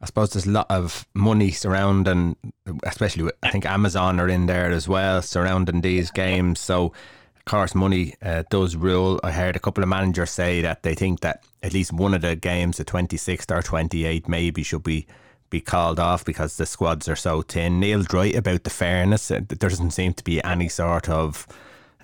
[0.00, 2.36] I suppose, there's a lot of money surrounding,
[2.84, 6.60] especially I think Amazon are in there as well, surrounding these games.
[6.60, 6.92] So,
[7.40, 9.18] of course, money uh, does rule.
[9.24, 12.20] I heard a couple of managers say that they think that at least one of
[12.20, 15.06] the games, the 26th or 28th, maybe should be
[15.48, 17.80] be called off because the squads are so thin.
[17.80, 19.28] Neal's right about the fairness.
[19.28, 21.48] There doesn't seem to be any sort of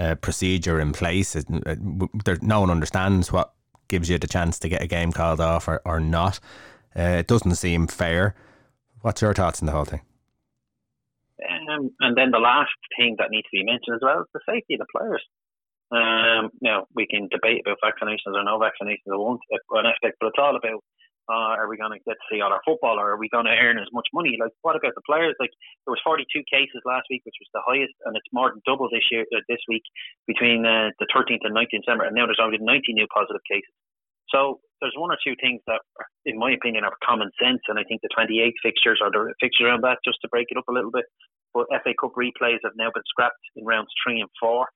[0.00, 1.36] uh, procedure in place.
[1.36, 1.76] It, uh,
[2.24, 3.52] there, no one understands what
[3.86, 6.40] gives you the chance to get a game called off or, or not.
[6.98, 8.34] Uh, it doesn't seem fair.
[9.02, 10.00] What's your thoughts on the whole thing?
[11.68, 14.46] Um, and then the last thing that needs to be mentioned as well is the
[14.48, 15.24] safety of the players.
[15.90, 20.42] Um, now we can debate about vaccinations or no vaccinations or one, aspect, but it's
[20.42, 20.82] all about
[21.26, 23.50] uh, are we going to get to see all our football, or are we going
[23.50, 24.38] to earn as much money?
[24.38, 25.34] Like, what about the players?
[25.42, 25.50] Like,
[25.82, 28.86] there was 42 cases last week, which was the highest, and it's more than double
[28.86, 29.82] this year, uh, this week,
[30.30, 33.74] between uh, the 13th and 19th December, and now there's only 90 new positive cases.
[34.30, 35.82] So there's one or two things that,
[36.26, 39.66] in my opinion, are common sense, and I think the 28 fixtures or the fixtures
[39.66, 41.06] around that, just to break it up a little bit.
[41.56, 44.68] But FA Cup replays have now been scrapped in rounds three and four.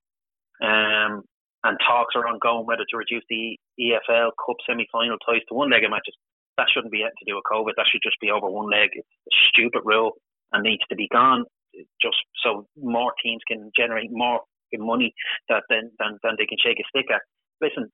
[0.64, 1.28] Um,
[1.60, 6.16] and talks are ongoing whether to reduce the EFL Cup semi-final ties to one-legged matches
[6.56, 7.72] that shouldn't be to do with COVID.
[7.76, 8.90] That should just be over one leg.
[8.92, 10.12] It's a stupid rule
[10.52, 11.44] and needs to be gone.
[12.02, 14.40] Just so more teams can generate more
[14.74, 15.14] money
[15.48, 17.22] that than, than, than they can shake a stick at.
[17.60, 17.92] Listen,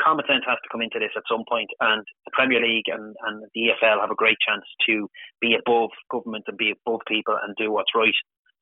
[0.00, 3.16] common sense has to come into this at some point, and the Premier League and,
[3.26, 5.08] and the EFL have a great chance to
[5.40, 8.14] be above government and be above people and do what's right.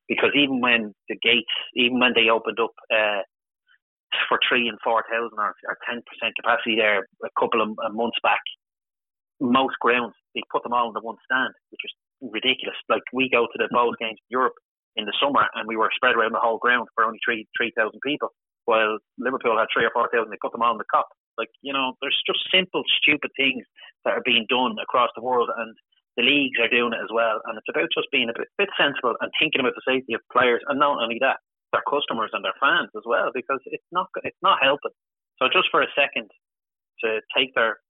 [0.09, 3.27] Because even when the gates, even when they opened up uh,
[4.29, 5.55] for three and four thousand or,
[5.89, 8.43] ten percent capacity there a couple of months back,
[9.41, 11.95] most grounds they put them all in the one stand, which was
[12.33, 12.77] ridiculous.
[12.89, 14.55] Like we go to the Bohs games in Europe
[14.97, 17.73] in the summer, and we were spread around the whole ground for only three three
[17.77, 18.29] thousand people,
[18.65, 20.31] while Liverpool had three or four thousand.
[20.31, 21.09] They put them all in the Kop.
[21.39, 23.65] Like you know, there's just simple, stupid things
[24.05, 25.75] that are being done across the world, and
[26.17, 27.43] the leagues are doing it as well.
[27.47, 30.23] And it's about just being a bit, bit sensible and thinking about the safety of
[30.31, 31.43] players, and not only that,
[31.75, 34.95] their customers and their fans as well, because it's not it's not helping.
[35.43, 36.31] So just for a second
[37.03, 37.83] to take their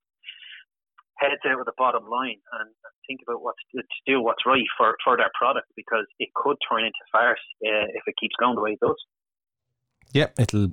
[1.18, 2.68] heads out of the bottom line and
[3.06, 6.82] think about what to do what's right for, for their product because it could turn
[6.82, 8.98] into farce uh, if it keeps going the way it does.
[10.12, 10.73] Yeah, it'll.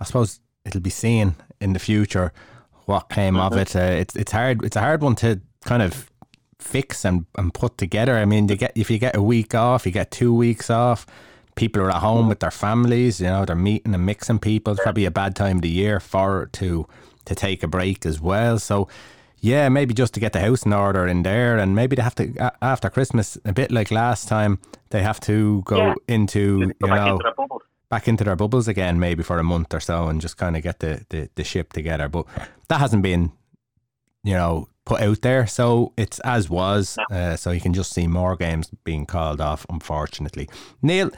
[0.00, 2.32] I suppose it'll be seen in the future
[2.86, 3.52] what came mm-hmm.
[3.52, 3.76] of it.
[3.76, 4.64] Uh, it's it's hard.
[4.64, 6.10] It's a hard one to kind of
[6.58, 8.16] fix and, and put together.
[8.16, 11.06] I mean, you get if you get a week off, you get two weeks off.
[11.54, 12.28] People are at home mm-hmm.
[12.28, 13.20] with their families.
[13.20, 14.72] You know, they're meeting and mixing people.
[14.72, 16.86] It's probably a bad time of the year for to
[17.24, 18.58] to take a break as well.
[18.58, 18.88] So
[19.40, 22.14] yeah, maybe just to get the house in order in there, and maybe they have
[22.16, 24.58] to after Christmas, a bit like last time,
[24.90, 25.94] they have to go yeah.
[26.08, 27.32] into you know into
[27.90, 30.62] back into their bubbles again, maybe for a month or so, and just kind of
[30.62, 32.08] get the, the the ship together.
[32.08, 32.26] But
[32.68, 33.32] that hasn't been,
[34.24, 36.98] you know, put out there, so it's as was.
[37.10, 40.48] Uh, so you can just see more games being called off, unfortunately.
[40.82, 41.10] Neal.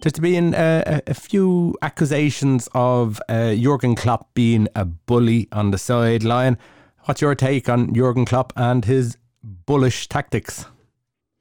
[0.00, 5.78] There's been uh, a few accusations of uh, Jurgen Klopp being a bully on the
[5.78, 6.58] sideline.
[7.04, 10.66] What's your take on Jurgen Klopp and his bullish tactics?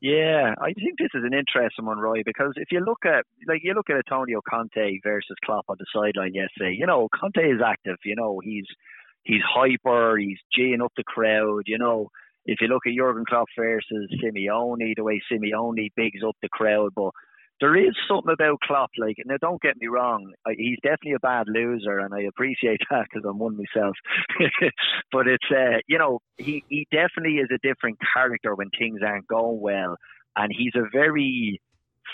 [0.04, 3.62] Yeah, I think this is an interesting one, Roy, because if you look at like
[3.64, 7.62] you look at Antonio Conte versus Klopp on the sideline yesterday, you know, Conte is
[7.66, 8.66] active, you know, he's
[9.24, 12.10] he's hyper, he's geeing up the crowd, you know.
[12.46, 16.92] If you look at Jurgen Klopp versus Simeone, the way Simeone bigs up the crowd,
[16.94, 17.12] but
[17.62, 18.92] there is something about Klopp.
[18.98, 23.06] Like, now don't get me wrong, he's definitely a bad loser, and I appreciate that
[23.12, 23.96] because I'm one myself.
[25.12, 29.28] but it's, uh, you know, he he definitely is a different character when things aren't
[29.28, 29.98] going well,
[30.36, 31.62] and he's a very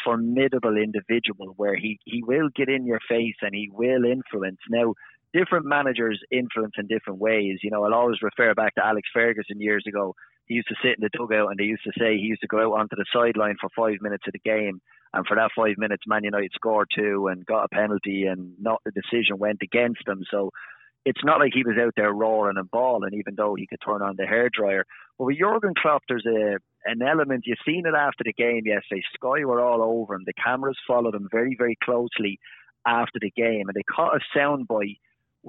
[0.04, 4.60] formidable individual where he he will get in your face and he will influence.
[4.70, 4.94] Now,
[5.34, 7.60] different managers influence in different ways.
[7.64, 10.16] You know, I'll always refer back to Alex Ferguson years ago.
[10.50, 12.48] He used to sit in the dugout and they used to say he used to
[12.48, 14.82] go out onto the sideline for five minutes of the game
[15.14, 18.82] and for that five minutes, Man United scored two and got a penalty, and not
[18.86, 20.22] the decision went against them.
[20.30, 20.52] So
[21.06, 24.02] it's not like he was out there roaring and balling, even though he could turn
[24.02, 24.84] on the hairdryer.
[25.18, 27.44] But with Jurgen Klopp, there's a an element.
[27.46, 29.02] You've seen it after the game yesterday.
[29.16, 30.24] Sky were all over him.
[30.26, 32.40] The cameras followed him very, very closely
[32.86, 35.00] after the game, and they caught a soundbite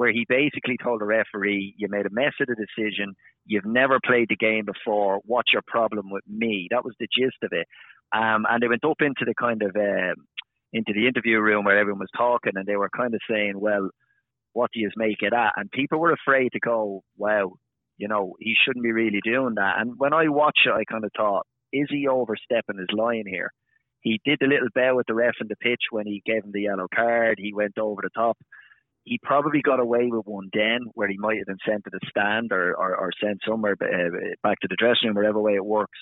[0.00, 3.12] where he basically told the referee, "You made a mess of the decision.
[3.44, 5.20] You've never played the game before.
[5.26, 7.66] What's your problem with me?" That was the gist of it.
[8.10, 10.14] Um, and they went up into the kind of uh,
[10.72, 13.90] into the interview room where everyone was talking, and they were kind of saying, "Well,
[14.54, 17.56] what do you make it at?" And people were afraid to go, "Wow,
[17.98, 21.04] you know, he shouldn't be really doing that." And when I watched it, I kind
[21.04, 23.50] of thought, "Is he overstepping his line here?"
[24.00, 26.52] He did the little bow with the ref in the pitch when he gave him
[26.52, 27.38] the yellow card.
[27.38, 28.38] He went over the top.
[29.04, 32.00] He probably got away with one then, where he might have been sent to the
[32.08, 35.64] stand or, or, or sent somewhere uh, back to the dressing room, whatever way it
[35.64, 35.98] works.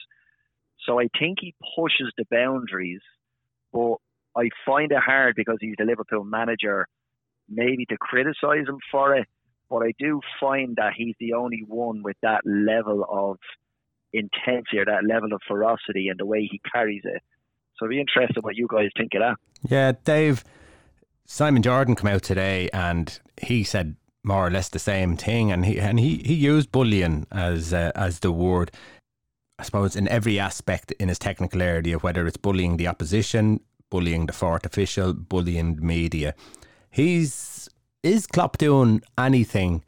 [0.85, 3.01] So I think he pushes the boundaries,
[3.73, 3.97] but
[4.37, 6.87] I find it hard because he's the Liverpool manager,
[7.49, 9.27] maybe to criticise him for it.
[9.71, 13.39] But I do find that he's the only one with that level of
[14.13, 17.23] intensity or that level of ferocity and the way he carries it.
[17.77, 19.37] So be interested what you guys think of that.
[19.71, 20.43] Yeah, Dave,
[21.31, 25.65] Simon Jordan came out today and he said more or less the same thing, and
[25.65, 28.71] he and he, he used bullying as uh, as the word.
[29.59, 33.61] I suppose, in every aspect in his technical area, whether it's bullying the opposition,
[33.91, 36.35] bullying the fourth official, bullying the media.
[36.91, 37.69] He's
[38.03, 39.85] is Klopp doing anything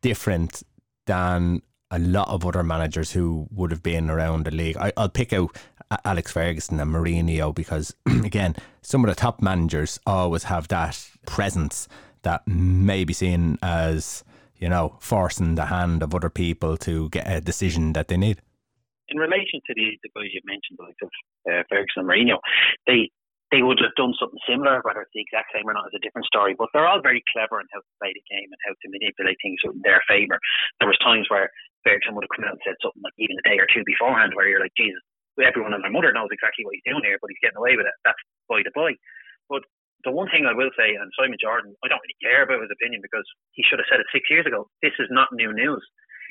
[0.00, 0.62] different
[1.06, 4.76] than a lot of other managers who would have been around the league?
[4.76, 5.56] I, will pick out
[6.04, 11.88] Alex Ferguson and Mourinho because, again, some of the top managers always have that presence
[12.22, 14.24] that may be seen as,
[14.56, 18.40] you know, forcing the hand of other people to get a decision that they need
[19.08, 21.12] in relation to the, the guys you mentioned, like of
[21.48, 22.38] uh, Ferguson and Mourinho,
[22.86, 23.08] they
[23.48, 26.04] they would have done something similar, whether it's the exact same or not is a
[26.04, 26.52] different story.
[26.52, 29.40] But they're all very clever in how to play the game and how to manipulate
[29.40, 30.36] things in their favour.
[30.76, 31.48] There was times where
[31.80, 34.36] Ferguson would have come out and said something like even a day or two beforehand,
[34.36, 35.00] where you're like, Jesus,
[35.42, 37.86] everyone and their mother knows exactly what he's doing here, but he's getting away with
[37.86, 37.96] it.
[38.04, 38.20] That's
[38.50, 38.94] by the by.
[39.48, 39.62] But
[40.06, 42.72] the one thing I will say, and Simon Jordan, I don't really care about his
[42.72, 44.70] opinion because he should have said it six years ago.
[44.82, 45.82] This is not new news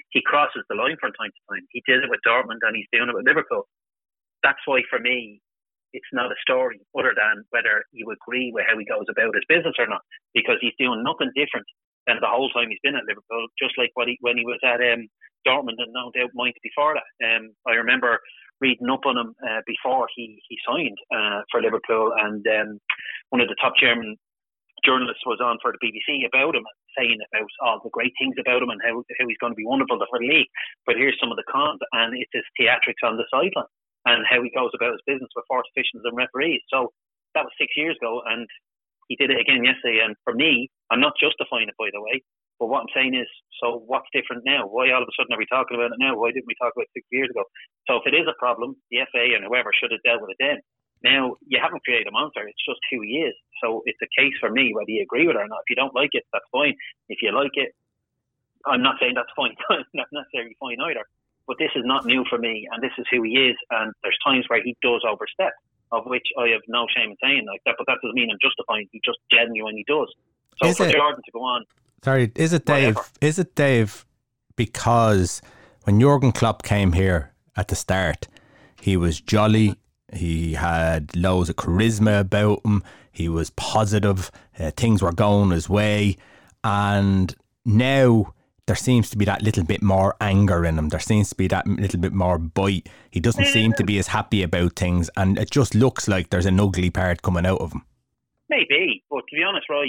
[0.09, 1.65] he crosses the line from time to time.
[1.71, 3.67] He did it with Dortmund and he's doing it with Liverpool.
[4.43, 5.41] That's why, for me,
[5.93, 9.47] it's not a story other than whether you agree with how he goes about his
[9.49, 11.65] business or not, because he's doing nothing different
[12.05, 14.59] than the whole time he's been at Liverpool, just like what he, when he was
[14.63, 15.07] at um,
[15.43, 17.09] Dortmund and no doubt might before that.
[17.23, 18.19] Um, I remember
[18.61, 22.79] reading up on him uh, before he, he signed uh, for Liverpool, and um,
[23.29, 24.17] one of the top German
[24.85, 26.65] journalists was on for the BBC about him,
[26.97, 29.65] saying about all the great things about him and how, how he's going to be
[29.65, 30.51] wonderful for the league.
[30.85, 33.69] But here's some of the cons, and it's his theatrics on the sideline
[34.05, 36.63] and how he goes about his business with officials and referees.
[36.71, 36.93] So
[37.35, 38.47] that was six years ago, and
[39.11, 39.99] he did it again yesterday.
[40.03, 42.23] And for me, I'm not justifying it, by the way.
[42.59, 43.29] But what I'm saying is,
[43.61, 44.65] so what's different now?
[44.65, 46.17] Why all of a sudden are we talking about it now?
[46.17, 47.45] Why didn't we talk about it six years ago?
[47.85, 50.41] So if it is a problem, the FA and whoever should have dealt with it
[50.41, 50.57] then.
[51.05, 53.37] Now, you haven't created a monster, it's just who he is.
[53.61, 55.61] So it's a case for me whether you agree with it or not.
[55.65, 56.73] If you don't like it, that's fine.
[57.09, 57.77] If you like it,
[58.65, 59.53] I'm not saying that's fine,
[59.93, 61.05] not necessarily fine either.
[61.45, 63.55] But this is not new for me, and this is who he is.
[63.71, 65.53] And there's times where he does overstep,
[65.93, 67.75] of which I have no shame in saying like that.
[67.77, 68.89] But that doesn't mean I'm justifying.
[68.91, 70.11] He just genuinely does.
[70.59, 71.63] So is for it, Jordan to go on,
[72.03, 72.95] sorry, is it Dave?
[72.95, 73.09] Whatever.
[73.21, 74.05] Is it Dave?
[74.55, 75.41] Because
[75.83, 78.27] when Jurgen Klopp came here at the start,
[78.81, 79.75] he was jolly,
[80.13, 82.83] he had loads of charisma about him.
[83.11, 84.31] He was positive.
[84.57, 86.17] Uh, things were going his way.
[86.63, 88.33] And now
[88.67, 90.89] there seems to be that little bit more anger in him.
[90.89, 92.87] There seems to be that little bit more bite.
[93.11, 95.09] He doesn't seem to be as happy about things.
[95.17, 97.83] And it just looks like there's an ugly part coming out of him.
[98.49, 99.03] Maybe.
[99.09, 99.87] But to be honest, Roy,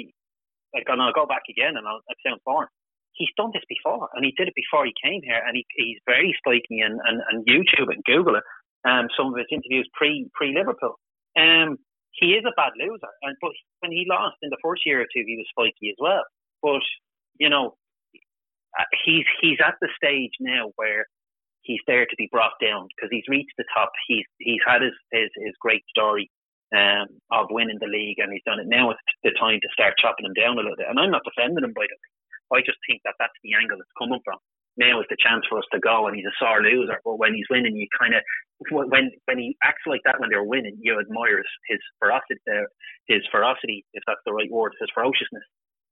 [0.75, 2.69] like, and I'll go back again and I'll, it sounds boring.
[3.13, 5.99] He's done this before, and he did it before he came here, and he, he's
[6.07, 8.45] very spiky and, and, and YouTube and Google it
[8.87, 10.95] um, some of his interviews pre pre Liverpool.
[11.37, 11.79] Um,
[12.13, 15.07] he is a bad loser, and but when he lost in the first year or
[15.07, 16.23] two, he was spiky as well.
[16.63, 16.83] But
[17.39, 17.75] you know,
[18.79, 21.07] uh, he's he's at the stage now where
[21.63, 23.91] he's there to be brought down because he's reached the top.
[24.07, 26.31] He's he's had his his, his great story
[26.75, 28.69] um, of winning the league, and he's done it.
[28.69, 30.89] Now it's the time to start chopping him down a little bit.
[30.89, 32.11] And I'm not defending him by the way.
[32.49, 34.41] I just think that that's the angle it's coming from.
[34.79, 37.03] Now is the chance for us to go, and he's a sore loser.
[37.03, 38.23] But when he's winning, you kind of
[38.71, 42.71] when when he acts like that when they're winning, you admire his, his ferocity, uh,
[43.11, 45.45] his ferocity, if that's the right word, his ferociousness.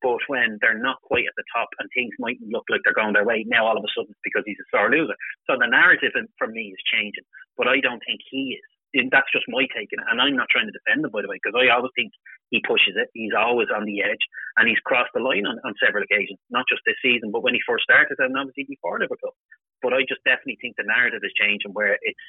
[0.03, 3.14] But when they're not quite at the top and things might look like they're going
[3.14, 5.16] their way, now all of a sudden it's because he's a sore loser.
[5.51, 7.24] So the narrative for me is changing,
[7.57, 8.70] but I don't think he is.
[8.97, 10.01] And that's just my take it.
[10.09, 12.12] And I'm not trying to defend him, by the way, because I always think
[12.51, 13.12] he pushes it.
[13.12, 14.24] He's always on the edge,
[14.57, 17.55] and he's crossed the line on, on several occasions, not just this season, but when
[17.55, 19.34] he first started, and obviously before Liverpool.
[19.82, 22.26] But I just definitely think the narrative is changing where it's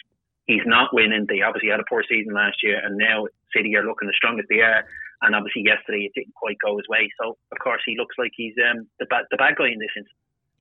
[0.48, 1.28] he's not winning.
[1.28, 4.40] They obviously had a poor season last year, and now City are looking as strong
[4.40, 4.84] as they are.
[5.22, 7.10] And obviously, yesterday it didn't quite go his way.
[7.22, 9.94] So, of course, he looks like he's um, the, bad, the bad guy in this
[9.98, 10.14] instance.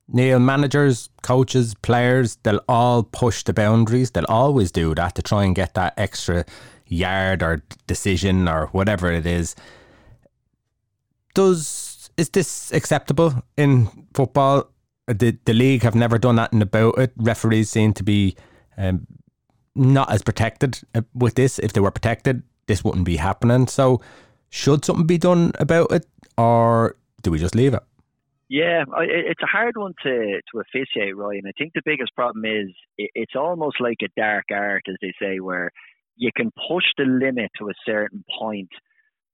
[0.09, 4.13] Neal, managers, coaches, players, they'll all push the boundaries.
[4.13, 6.45] They'll always do that to try and get that extra
[6.87, 9.57] yard or decision or whatever it is.
[11.35, 14.71] Does is this acceptable in football?
[15.07, 17.13] The the league have never done that about it.
[17.17, 18.37] Referees seem to be
[18.79, 19.07] um,
[19.75, 21.59] not as protected uh, with this.
[21.59, 23.67] If they were protected, this wouldn't be happening.
[23.67, 24.01] So
[24.51, 26.07] should something be done about it,
[26.39, 27.83] or do we just leave it?
[28.49, 31.43] Yeah, it's a hard one to, to officiate, Ryan.
[31.49, 35.41] I think the biggest problem is it's almost like a dark art, as they say,
[35.41, 35.71] where
[36.17, 38.69] you can push the limit to a certain point.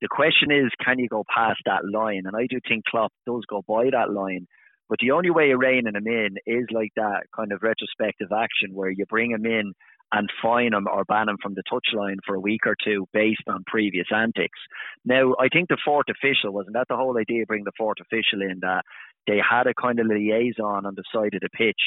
[0.01, 2.23] The question is, can you go past that line?
[2.25, 4.47] And I do think Klopp does go by that line.
[4.89, 8.73] But the only way of reining him in is like that kind of retrospective action
[8.73, 9.73] where you bring him in
[10.13, 13.41] and fine him or ban him from the touchline for a week or two based
[13.47, 14.59] on previous antics.
[15.03, 17.45] Now, I think the fourth official wasn't that the whole idea?
[17.47, 18.83] Bring the fourth official in that
[19.27, 21.81] they had a kind of liaison on the side of the pitch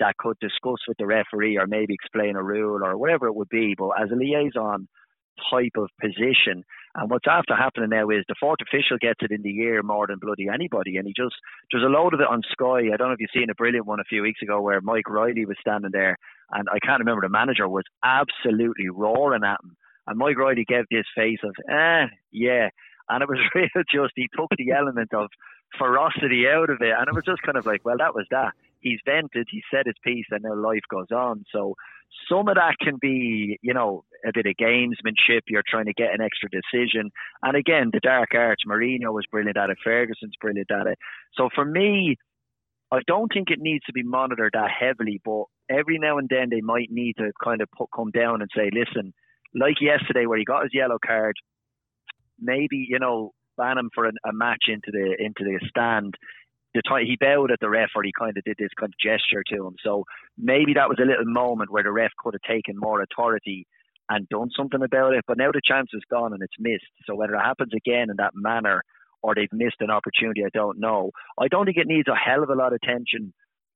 [0.00, 3.48] that could discuss with the referee or maybe explain a rule or whatever it would
[3.48, 3.74] be.
[3.76, 4.88] But as a liaison
[5.50, 6.64] type of position,
[6.94, 10.06] and what's after happening now is the fourth official gets it in the ear more
[10.06, 10.98] than bloody anybody.
[10.98, 11.34] And he just,
[11.70, 12.92] there's a load of it on Sky.
[12.92, 15.08] I don't know if you've seen a brilliant one a few weeks ago where Mike
[15.08, 16.18] Riley was standing there
[16.50, 19.76] and I can't remember the manager was absolutely roaring at him.
[20.06, 22.68] And Mike Riley gave this face of, eh, yeah.
[23.08, 25.30] And it was real just, he took the element of
[25.78, 26.92] ferocity out of it.
[26.96, 28.52] And it was just kind of like, well, that was that.
[28.82, 31.44] He's vented, he said his piece, and now life goes on.
[31.52, 31.74] So
[32.28, 35.42] some of that can be, you know, a bit of gamesmanship.
[35.48, 37.10] You're trying to get an extra decision.
[37.42, 40.98] And again, the dark arts, Mourinho was brilliant at it, Ferguson's brilliant at it.
[41.34, 42.16] So for me,
[42.92, 46.48] I don't think it needs to be monitored that heavily, but every now and then
[46.50, 49.14] they might need to kind of put, come down and say, listen,
[49.54, 51.36] like yesterday where he got his yellow card,
[52.38, 56.14] maybe you know ban him for a, a match into the into the stand.
[56.74, 58.98] The time he bowed at the ref, or he kind of did this kind of
[58.98, 59.76] gesture to him.
[59.84, 60.04] So
[60.38, 63.66] maybe that was a little moment where the ref could have taken more authority
[64.08, 65.24] and done something about it.
[65.26, 66.92] But now the chance is gone and it's missed.
[67.06, 68.82] So whether it happens again in that manner
[69.22, 71.10] or they've missed an opportunity, I don't know.
[71.38, 73.32] I don't think it needs a hell of a lot of attention,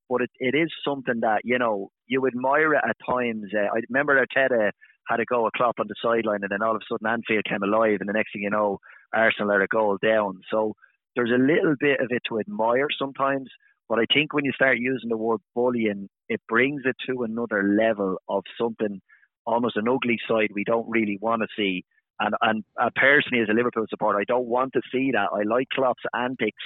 [0.09, 3.53] but it, it is something that, you know, you admire it at times.
[3.55, 4.70] Uh, I remember Arteta
[5.09, 7.44] had a go at Klopp on the sideline and then all of a sudden Anfield
[7.49, 8.78] came alive and the next thing you know,
[9.14, 10.40] Arsenal are a goal down.
[10.51, 10.74] So
[11.16, 13.48] there's a little bit of it to admire sometimes,
[13.88, 17.62] but I think when you start using the word bullying, it brings it to another
[17.62, 19.00] level of something
[19.46, 21.84] almost an ugly side we don't really want to see.
[22.18, 25.28] And and uh, personally, as a Liverpool supporter, I don't want to see that.
[25.32, 26.62] I like Klopp's antics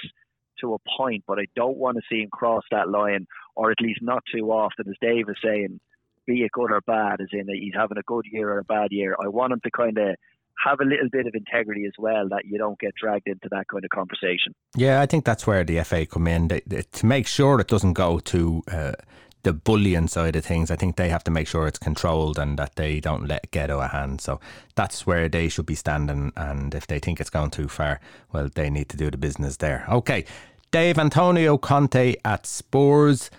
[0.61, 3.25] to a point, but I don't want to see him cross that line,
[3.55, 4.85] or at least not too often.
[4.87, 5.79] As Dave is saying,
[6.25, 8.89] be it good or bad, as in he's having a good year or a bad
[8.91, 9.15] year.
[9.21, 10.15] I want him to kind of
[10.63, 13.67] have a little bit of integrity as well, that you don't get dragged into that
[13.67, 14.53] kind of conversation.
[14.75, 17.67] Yeah, I think that's where the FA come in they, they, to make sure it
[17.67, 18.63] doesn't go to.
[18.71, 18.91] Uh,
[19.43, 22.59] the bullying side of things, I think they have to make sure it's controlled and
[22.59, 24.21] that they don't let get out of hand.
[24.21, 24.39] So
[24.75, 26.31] that's where they should be standing.
[26.35, 27.99] And if they think it's gone too far,
[28.31, 29.85] well, they need to do the business there.
[29.89, 30.25] Okay,
[30.71, 33.31] Dave Antonio Conte at Spurs.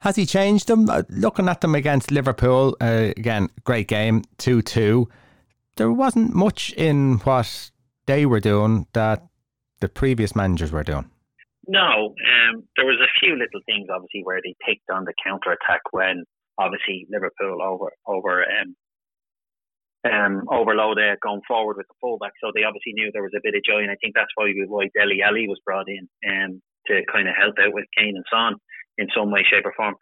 [0.00, 0.88] Has he changed them?
[0.88, 5.08] Uh, looking at them against Liverpool, uh, again, great game, 2 2.
[5.76, 7.70] There wasn't much in what
[8.06, 9.22] they were doing that
[9.80, 11.10] the previous managers were doing.
[11.68, 15.50] No, um, there was a few little things obviously where they picked on the counter
[15.50, 16.24] attack when
[16.58, 18.76] obviously Liverpool over over um,
[20.06, 22.32] um, overloaded going forward with the fullback.
[22.40, 24.52] So they obviously knew there was a bit of joy, and I think that's why
[24.68, 28.24] why Dele Alli was brought in um, to kind of help out with Kane and
[28.30, 28.54] Son
[28.98, 29.94] in some way, shape, or form.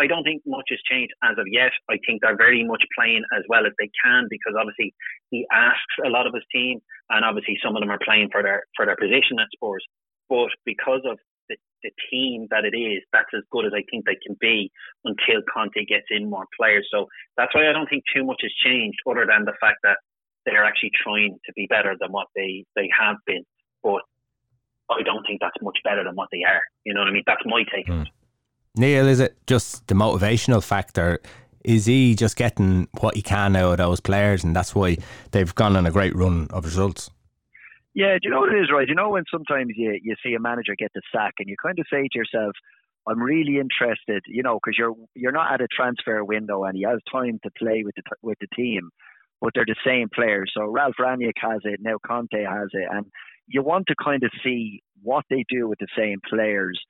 [0.00, 1.72] I don't think much has changed as of yet.
[1.88, 4.94] I think they're very much playing as well as they can because obviously
[5.30, 6.80] he asks a lot of his team,
[7.10, 9.84] and obviously some of them are playing for their for their position at Spurs.
[10.28, 11.18] But because of
[11.50, 14.72] the, the team that it is, that's as good as I think they can be
[15.04, 16.88] until Conte gets in more players.
[16.90, 19.98] So that's why I don't think too much has changed, other than the fact that
[20.46, 23.44] they're actually trying to be better than what they they have been.
[23.82, 24.00] But
[24.88, 26.62] I don't think that's much better than what they are.
[26.84, 27.24] You know what I mean?
[27.26, 28.06] That's my take mm.
[28.76, 31.20] Neal, is it just the motivational factor?
[31.64, 34.96] Is he just getting what he can out of those players, and that's why
[35.32, 37.10] they've gone on a great run of results?
[37.94, 38.88] Yeah, do you know what it is, right?
[38.88, 41.78] You know when sometimes you you see a manager get the sack, and you kind
[41.78, 42.54] of say to yourself,
[43.06, 46.84] "I'm really interested," you know, because you're you're not at a transfer window, and he
[46.84, 48.90] has time to play with the with the team,
[49.40, 50.52] but they're the same players.
[50.54, 53.06] So Ralf Rangnick has it, now Conte has it, and
[53.48, 56.80] you want to kind of see what they do with the same players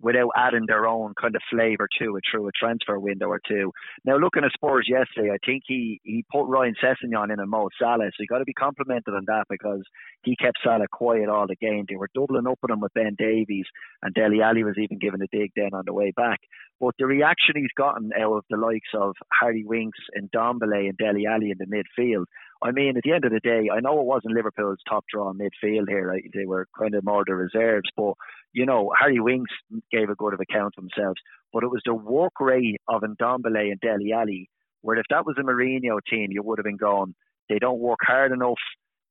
[0.00, 3.72] without adding their own kind of flavour to it through a transfer window or two.
[4.04, 7.68] Now, looking at Spurs yesterday, I think he, he put Ryan Sessegnon in and Mo
[7.80, 9.82] Salah, so you got to be complimented on that because
[10.22, 11.84] he kept Salah quiet all the game.
[11.88, 13.66] They were doubling up on him with Ben Davies,
[14.02, 16.38] and Dele Alli was even given a dig then on the way back.
[16.80, 20.96] But the reaction he's gotten out of the likes of Harry Winks and Ndombele and
[20.96, 22.26] Dele Alli in the midfield,
[22.62, 25.32] I mean, at the end of the day, I know it wasn't Liverpool's top draw
[25.32, 26.08] midfield here.
[26.08, 26.24] Right?
[26.34, 28.14] They were kind of more the reserves, but
[28.52, 29.52] you know, Harry Winks
[29.92, 31.20] gave a good of account of themselves.
[31.52, 34.48] But it was the work rate of Ndombele and Dele Alli,
[34.82, 37.14] where if that was a Mourinho team, you would have been going,
[37.48, 38.58] they don't work hard enough.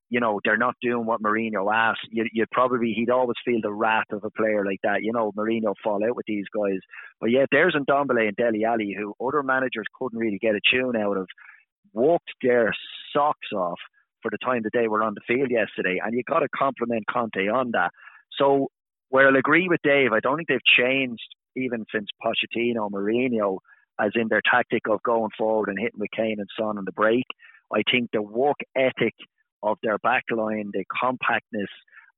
[0.09, 2.07] You know, they're not doing what Mourinho asked.
[2.09, 5.01] You, would probably, he'd always feel the wrath of a player like that.
[5.01, 6.79] You know, Mourinho fall out with these guys.
[7.19, 10.95] But yeah, there's Ndombele and Dele Alli, who other managers couldn't really get a tune
[10.95, 11.27] out of,
[11.93, 12.73] walked their
[13.13, 13.79] socks off
[14.21, 15.99] for the time that they were on the field yesterday.
[16.03, 17.91] And you got to compliment Conte on that.
[18.39, 18.69] So
[19.09, 23.59] where I'll agree with Dave, I don't think they've changed even since Pochettino, Mourinho,
[23.99, 26.91] as in their tactic of going forward and hitting with Kane and Son on the
[26.91, 27.25] break.
[27.73, 29.15] I think the work ethic
[29.63, 31.69] of their backline, the compactness,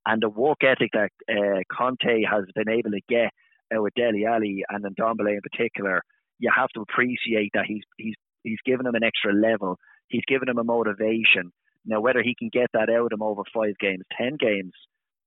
[0.06, 3.32] and the work ethic that uh, Conte has been able to get
[3.74, 6.02] out with Dele Alli and Ndombele in particular,
[6.40, 9.78] you have to appreciate that he's he's he's given him an extra level.
[10.08, 11.52] He's given him a motivation.
[11.86, 14.74] Now, whether he can get that out of him over five games, ten games,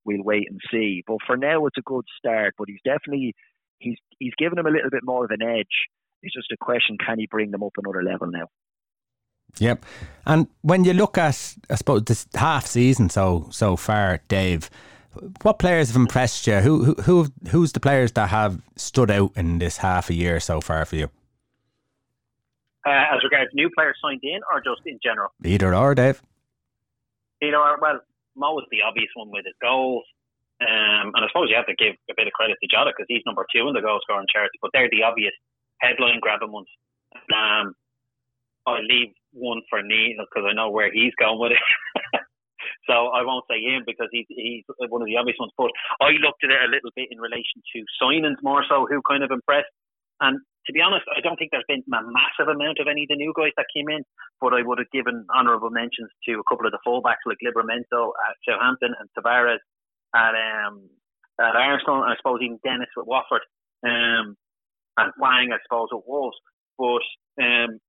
[0.04, 1.02] we'll wait and see.
[1.06, 2.54] But for now, it's a good start.
[2.58, 3.34] But he's definitely
[3.78, 5.88] he's he's given him a little bit more of an edge.
[6.22, 8.48] It's just a question: can he bring them up another level now?
[9.58, 9.84] Yep.
[10.26, 14.70] And when you look at, I suppose, this half season so so far, Dave,
[15.42, 16.60] what players have impressed you?
[16.60, 20.40] Who who, who who's the players that have stood out in this half a year
[20.40, 21.10] so far for you?
[22.84, 25.28] Uh, as regards new players signed in, or just in general?
[25.44, 26.20] Either or, Dave.
[27.40, 27.78] Either or.
[27.80, 28.00] Well,
[28.36, 30.04] Mo is the obvious one with his goals.
[30.62, 33.10] Um, and I suppose you have to give a bit of credit to Jota because
[33.10, 34.50] he's number two in the goal scoring chart.
[34.60, 35.34] But they're the obvious
[35.82, 36.70] headline grabbing ones.
[37.34, 37.74] Um,
[38.66, 41.64] I'll leave one for Neal because I know where he's going with it.
[42.88, 45.52] so I won't say him because he's, he's one of the obvious ones.
[45.58, 49.02] But I looked at it a little bit in relation to signings more so, who
[49.02, 49.72] kind of impressed.
[50.20, 53.10] And to be honest, I don't think there's been a massive amount of any of
[53.10, 54.04] the new guys that came in,
[54.40, 58.14] but I would have given honourable mentions to a couple of the fullbacks like Livramento
[58.28, 59.62] at Southampton and Tavares
[60.14, 60.86] at um,
[61.40, 63.42] at Arsenal, and I suppose even Dennis with Watford,
[63.82, 64.36] um,
[64.98, 66.36] and Hwang, I suppose, at Wolves.
[66.78, 67.02] But
[67.42, 67.80] um,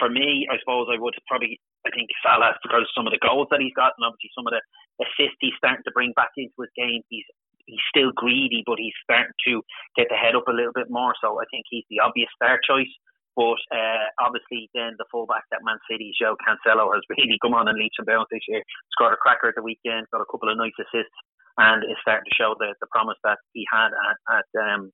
[0.00, 3.48] for me, I suppose I would probably, I think Salah, because some of the goals
[3.50, 4.62] that he's got, and obviously some of the
[5.04, 7.28] assists he's starting to bring back into his game, he's
[7.66, 9.62] he's still greedy, but he's starting to
[9.96, 11.14] get the head up a little bit more.
[11.20, 12.90] So I think he's the obvious star choice.
[13.36, 17.68] But uh, obviously, then the fullback at Man City, João Cancelo, has really come on
[17.68, 18.62] and leaps and bounds this year.
[18.92, 21.12] Scored a cracker at the weekend, got a couple of nice assists,
[21.58, 24.90] and is starting to show the, the promise that he had at at, um,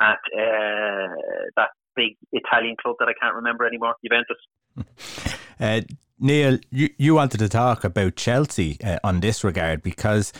[0.00, 1.12] at uh,
[1.56, 4.40] that big Italian club that I can't remember anymore, Juventus.
[5.60, 5.80] Uh,
[6.18, 10.32] Neal, you, you wanted to talk about Chelsea uh, on this regard because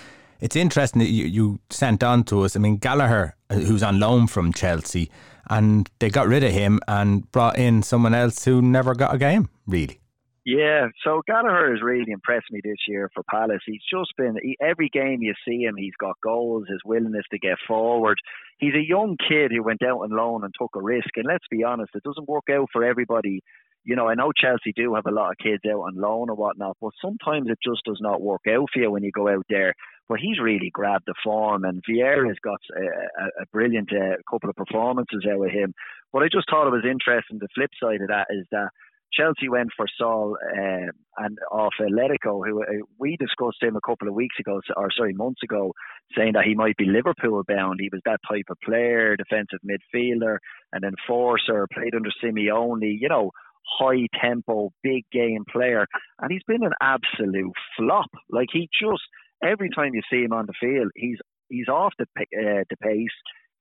[0.42, 2.56] it's interesting that you, you sent on to us.
[2.56, 5.08] I mean, Gallagher, uh, who's on loan from Chelsea,
[5.48, 9.18] and they got rid of him and brought in someone else who never got a
[9.18, 10.00] game, really.
[10.44, 13.62] Yeah, so Gallagher has really impressed me this year for Palace.
[13.64, 17.38] He's just been he, every game you see him, he's got goals, his willingness to
[17.38, 18.18] get forward.
[18.58, 21.10] He's a young kid who went out on loan and took a risk.
[21.14, 23.42] And let's be honest, it doesn't work out for everybody
[23.84, 26.36] you know, I know Chelsea do have a lot of kids out on loan or
[26.36, 29.44] whatnot, but sometimes it just does not work out for you when you go out
[29.48, 29.74] there.
[30.08, 34.50] But he's really grabbed the form, and Vieira's got a, a, a brilliant uh, couple
[34.50, 35.74] of performances out with him.
[36.12, 37.38] But I just thought it was interesting.
[37.38, 38.68] The flip side of that is that
[39.12, 44.08] Chelsea went for Saul uh, and off Atletico, who uh, we discussed him a couple
[44.08, 45.72] of weeks ago, or sorry, months ago,
[46.16, 47.78] saying that he might be Liverpool bound.
[47.80, 50.38] He was that type of player, defensive midfielder,
[50.72, 53.30] and enforcer, played under Simeone, you know,
[53.78, 55.86] high tempo, big game player.
[56.20, 58.10] And he's been an absolute flop.
[58.30, 59.02] Like he just,
[59.42, 61.18] every time you see him on the field, he's
[61.48, 63.10] he's off the, uh, the pace.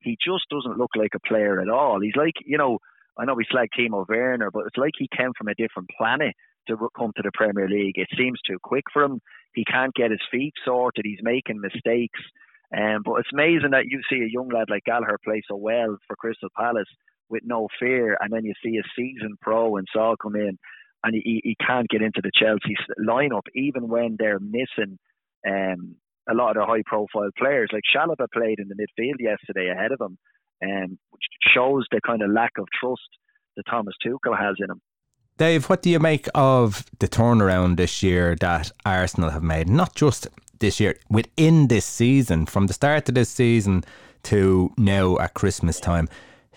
[0.00, 2.00] He just doesn't look like a player at all.
[2.00, 2.78] He's like, you know,
[3.16, 6.34] I know we slag Timo Werner, but it's like he came from a different planet
[6.68, 7.98] to come to the Premier League.
[7.98, 9.20] It seems too quick for him.
[9.54, 11.04] He can't get his feet sorted.
[11.04, 12.20] He's making mistakes.
[12.76, 15.98] Um, but it's amazing that you see a young lad like Gallagher play so well
[16.06, 16.88] for Crystal Palace
[17.28, 20.58] with no fear, and then you see a seasoned pro and Saul come in,
[21.04, 24.98] and he, he can't get into the Chelsea lineup even when they're missing
[25.48, 25.96] um,
[26.30, 27.70] a lot of the high profile players.
[27.72, 30.18] Like Chalobah played in the midfield yesterday ahead of him,
[30.64, 31.22] um, which
[31.54, 33.00] shows the kind of lack of trust
[33.56, 34.80] that Thomas Tuchel has in him.
[35.38, 39.68] Dave, what do you make of the turnaround this year that Arsenal have made?
[39.68, 40.28] Not just
[40.58, 43.82] this year, within this season, from the start of this season
[44.24, 46.08] to now at Christmas time.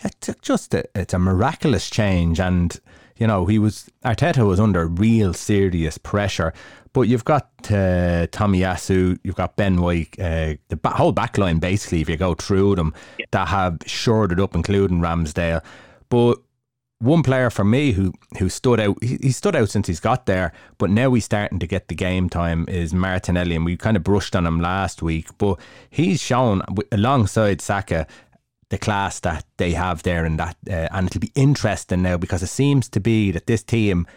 [0.03, 2.79] It's just a, it's a miraculous change, and
[3.17, 6.53] you know he was Arteta was under real serious pressure.
[6.93, 11.59] But you've got uh, Tomiyasu, you've got Ben White, uh, the ba- whole back line
[11.59, 13.25] basically, if you go through them, yeah.
[13.31, 15.61] that have shored it up, including Ramsdale.
[16.07, 16.39] But
[16.99, 20.25] one player for me who who stood out, he, he, stood out since he's got
[20.25, 23.97] there, but now he's starting to get the game time is Martinelli, and we kind
[23.97, 25.59] of brushed on him last week, but
[25.89, 26.61] he's shown
[26.93, 28.07] alongside Saka
[28.69, 32.43] the class that they have there, and that uh, and it'll be interesting now because
[32.43, 34.07] it seems to be that this team,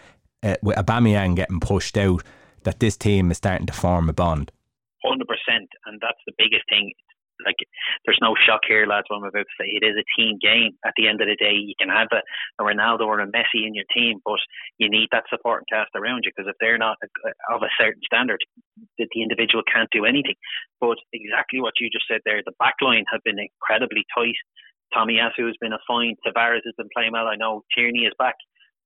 [0.43, 2.23] uh, with Aubameyang getting pushed out,
[2.65, 4.51] that this team is starting to form a bond.
[5.05, 6.93] Hundred percent, and that's the biggest thing.
[7.45, 7.61] Like,
[8.05, 9.07] there's no shock here, lads.
[9.09, 10.75] What I'm about to say, it is a team game.
[10.85, 12.23] At the end of the day, you can have a,
[12.61, 14.41] a Ronaldo or a Messi in your team, but
[14.79, 18.03] you need that supporting cast around you because if they're not uh, of a certain
[18.05, 18.41] standard,
[18.99, 20.37] the, the individual can't do anything.
[20.81, 24.39] But exactly what you just said there, the back line have been incredibly tight.
[24.95, 26.17] Tomiyasu has been a fine.
[26.25, 27.29] Tavares has been playing well.
[27.29, 28.37] I know Tierney is back.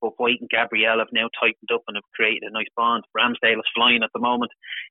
[0.03, 3.07] But White and Gabriel have now tightened up and have created a nice bond.
[3.17, 4.51] Ramsdale is flying at the moment.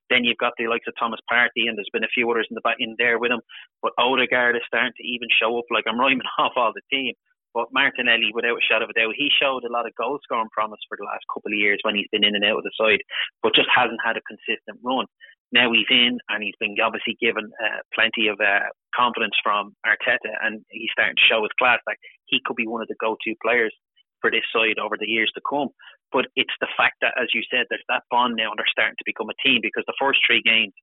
[0.09, 2.55] Then you've got the likes of Thomas Partey, and there's been a few others in
[2.55, 3.43] the back in there with him.
[3.83, 5.67] But Odegaard is starting to even show up.
[5.69, 7.13] Like I'm rhyming off all the team.
[7.53, 10.47] But Martinelli, without a shadow of a doubt, he showed a lot of goal scoring
[10.55, 12.71] promise for the last couple of years when he's been in and out of the
[12.79, 13.03] side,
[13.43, 15.03] but just hasn't had a consistent run.
[15.51, 20.31] Now he's in and he's been obviously given uh, plenty of uh, confidence from Arteta,
[20.39, 21.83] and he's starting to show his class.
[21.83, 21.99] Like
[22.31, 23.75] he could be one of the go-to players
[24.21, 25.69] for this side over the years to come.
[26.13, 28.97] But it's the fact that, as you said, there's that bond now, and they're starting
[28.97, 29.59] to become a team.
[29.61, 30.73] Because the first three games,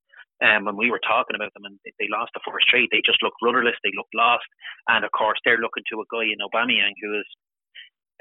[0.42, 3.22] um, when we were talking about them, and they lost the first three, they just
[3.22, 4.46] looked rudderless, they looked lost,
[4.90, 7.28] and of course they're looking to a guy in Aubameyang who is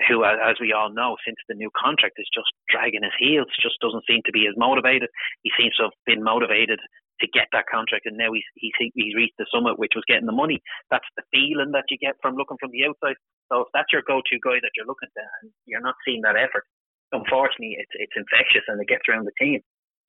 [0.05, 3.81] who, as we all know, since the new contract is just dragging his heels, just
[3.81, 5.09] doesn't seem to be as motivated.
[5.41, 6.77] He seems to have been motivated
[7.21, 10.29] to get that contract, and now he's he's he's reached the summit, which was getting
[10.29, 10.61] the money.
[10.91, 13.17] That's the feeling that you get from looking from the outside.
[13.51, 16.35] So if that's your go-to guy that you're looking to, and you're not seeing that
[16.35, 16.67] effort,
[17.11, 19.61] unfortunately, it's it's infectious and it gets around the team.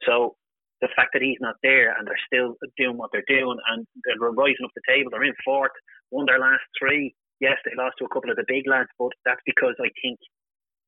[0.02, 0.34] So
[0.80, 4.30] the fact that he's not there and they're still doing what they're doing and they're
[4.30, 5.74] rising up the table, they're in fourth,
[6.10, 9.14] won their last three yes, they lost to a couple of the big lads, but
[9.24, 10.18] that's because I think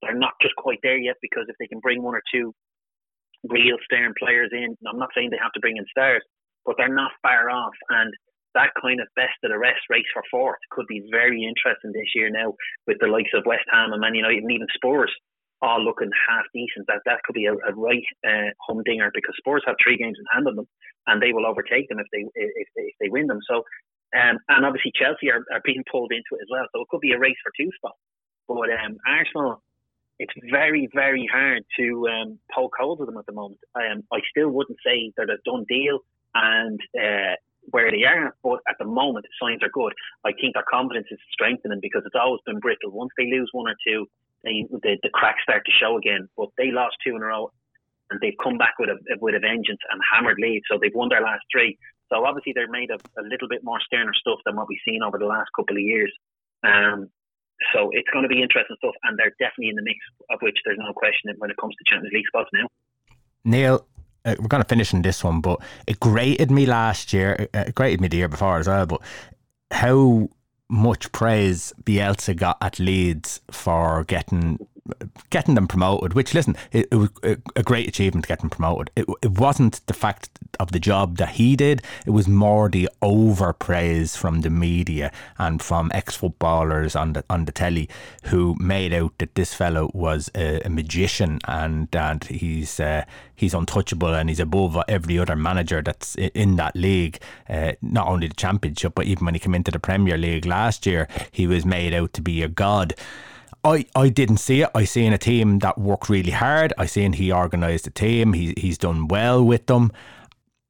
[0.03, 1.17] they're not just quite there yet.
[1.23, 2.53] Because if they can bring one or two
[3.49, 6.23] real stern players in, I'm not saying they have to bring in stars,
[6.65, 7.75] but they're not far off.
[7.89, 8.13] And
[8.55, 12.15] that kind of best of the rest race for fourth could be very interesting this
[12.15, 12.55] year now
[12.87, 15.13] with the likes of West Ham and Man United and even Spurs
[15.63, 16.87] all looking half decent.
[16.89, 20.25] That that could be a, a right uh, humdinger because Spurs have three games in
[20.33, 20.69] hand on them
[21.07, 23.41] and they will overtake them if they if they, if they win them.
[23.49, 23.63] So
[24.17, 26.67] um, and obviously Chelsea are, are being pulled into it as well.
[26.73, 27.99] So it could be a race for two spots.
[28.49, 29.63] But um, Arsenal,
[30.19, 33.61] it's very, very hard to um, poke holes of them at the moment.
[33.75, 36.01] Um, I still wouldn't say they're a done deal
[36.35, 37.35] and uh,
[37.71, 39.93] where they are, but at the moment the signs are good.
[40.25, 42.91] I think their confidence is strengthening because it's always been brittle.
[42.91, 44.07] Once they lose one or two,
[44.43, 46.29] they, the, the cracks start to show again.
[46.37, 47.53] But they lost two in a row
[48.11, 50.63] and they've come back with a with a vengeance and hammered lead.
[50.71, 51.79] So they've won their last three.
[52.13, 55.03] So obviously they're made of a little bit more sterner stuff than what we've seen
[55.03, 56.13] over the last couple of years.
[56.65, 57.09] Um,
[57.73, 59.99] so it's going to be interesting stuff, and they're definitely in the mix,
[60.31, 62.67] of which there's no question when it comes to Champions League spots now.
[63.45, 63.87] Neal,
[64.25, 67.49] uh, we're going to finish in this one, but it grated me last year.
[67.55, 68.87] Uh, it grated me the year before as well.
[68.87, 69.01] But
[69.71, 70.29] how
[70.69, 74.59] much praise Bielsa got at Leeds for getting
[75.31, 76.15] getting them promoted.
[76.15, 77.11] Which listen, it, it was
[77.57, 78.91] a great achievement to get them promoted.
[78.97, 81.83] It, it wasn't the fact of the job that he did.
[82.07, 87.45] It was more the overpraise from the media and from ex footballers on the on
[87.45, 87.89] the telly
[88.25, 93.55] who made out that this fellow was a, a magician and and he's uh, he's
[93.55, 97.19] untouchable and he's above every other manager that's in that league.
[97.49, 100.87] Uh, not only the championship, but even when he came into the Premier League last
[100.87, 102.95] year, he was made out to be a god.
[103.65, 104.71] I, I didn't see it.
[104.75, 106.73] I seen a team that worked really hard.
[106.79, 108.33] I seen he organised a team.
[108.33, 109.93] He, he's done well with them.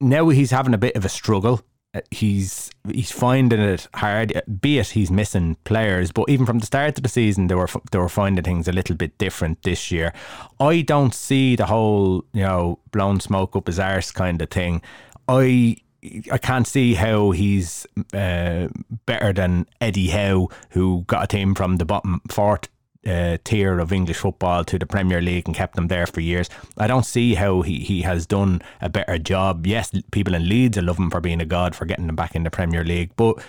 [0.01, 1.61] Now he's having a bit of a struggle.
[1.93, 4.37] Uh, he's he's finding it hard.
[4.37, 7.55] Uh, be it he's missing players, but even from the start of the season, they
[7.55, 10.13] were they were finding things a little bit different this year.
[10.61, 14.83] I don't see the whole you know blown smoke up his arse kind of thing.
[15.27, 15.79] I
[16.31, 18.69] I can't see how he's uh,
[19.07, 22.69] better than Eddie Howe, who got a team from the bottom fourth
[23.07, 26.51] uh, tier of English football to the Premier League and kept them there for years.
[26.77, 29.67] I don't see how he, he has done a better job.
[29.67, 32.35] Yes, people in Leeds will love him for being a god for getting them back
[32.35, 33.43] in the Premier League, but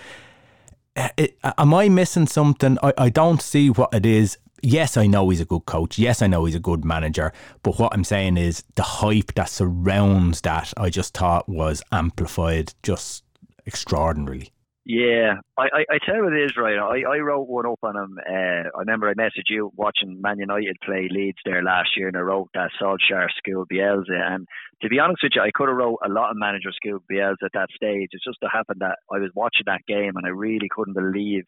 [0.96, 2.78] uh, it, am I missing something?
[2.82, 4.38] I, I don't see what it is.
[4.62, 5.98] Yes, I know he's a good coach.
[5.98, 7.32] Yes, I know he's a good manager.
[7.62, 12.74] But what I'm saying is the hype that surrounds that, I just thought was amplified
[12.82, 13.24] just
[13.66, 14.52] extraordinarily.
[14.84, 16.76] Yeah, I, I, I tell you what it is, right?
[16.76, 18.18] I, I wrote one up on him.
[18.28, 22.16] Uh, I remember I messaged you watching Man United play Leeds there last year, and
[22.16, 24.20] I wrote that Solskjaer school Bielsa.
[24.20, 24.48] And
[24.82, 27.44] to be honest with you, I could have wrote a lot of manager school Bielsa
[27.44, 28.08] at that stage.
[28.10, 31.44] It's just to happen that I was watching that game, and I really couldn't believe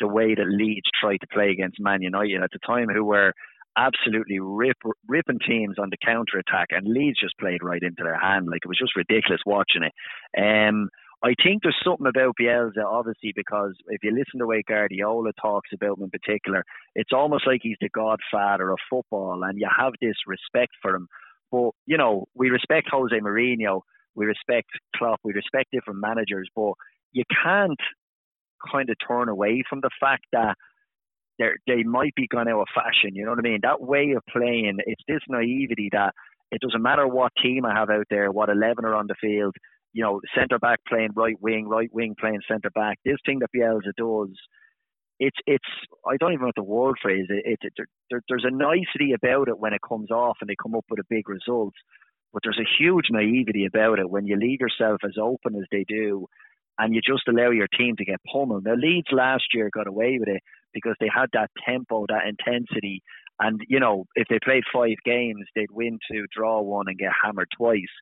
[0.00, 3.34] the way that Leeds tried to play against Man United at the time, who were
[3.76, 8.18] absolutely rip, ripping teams on the counter attack, and Leeds just played right into their
[8.18, 8.46] hand.
[8.46, 9.92] Like it was just ridiculous watching it.
[10.40, 10.88] Um,
[11.24, 15.30] I think there's something about Bielsa, obviously, because if you listen to the way Guardiola
[15.40, 16.64] talks about him in particular,
[16.96, 21.06] it's almost like he's the godfather of football, and you have this respect for him.
[21.52, 23.82] But you know, we respect Jose Mourinho,
[24.16, 26.72] we respect Klopp, we respect different managers, but
[27.12, 27.78] you can't
[28.70, 30.56] kind of turn away from the fact that
[31.38, 33.14] they they might be gone out of fashion.
[33.14, 33.60] You know what I mean?
[33.62, 36.14] That way of playing, it's this naivety that
[36.50, 39.54] it doesn't matter what team I have out there, what eleven are on the field
[39.92, 42.98] you know, centre back playing right wing, right wing playing centre back.
[43.04, 44.36] This thing that Bielsa does,
[45.18, 45.64] it's it's
[46.06, 47.26] I don't even know what the word phrase.
[47.28, 50.56] It, it, it there, there's a nicety about it when it comes off and they
[50.60, 51.74] come up with a big result,
[52.32, 55.84] but there's a huge naivety about it when you leave yourself as open as they
[55.86, 56.26] do,
[56.78, 58.64] and you just allow your team to get pummeled.
[58.64, 63.02] Now Leeds last year got away with it because they had that tempo, that intensity,
[63.38, 67.12] and you know if they played five games, they'd win two, draw one, and get
[67.22, 67.92] hammered twice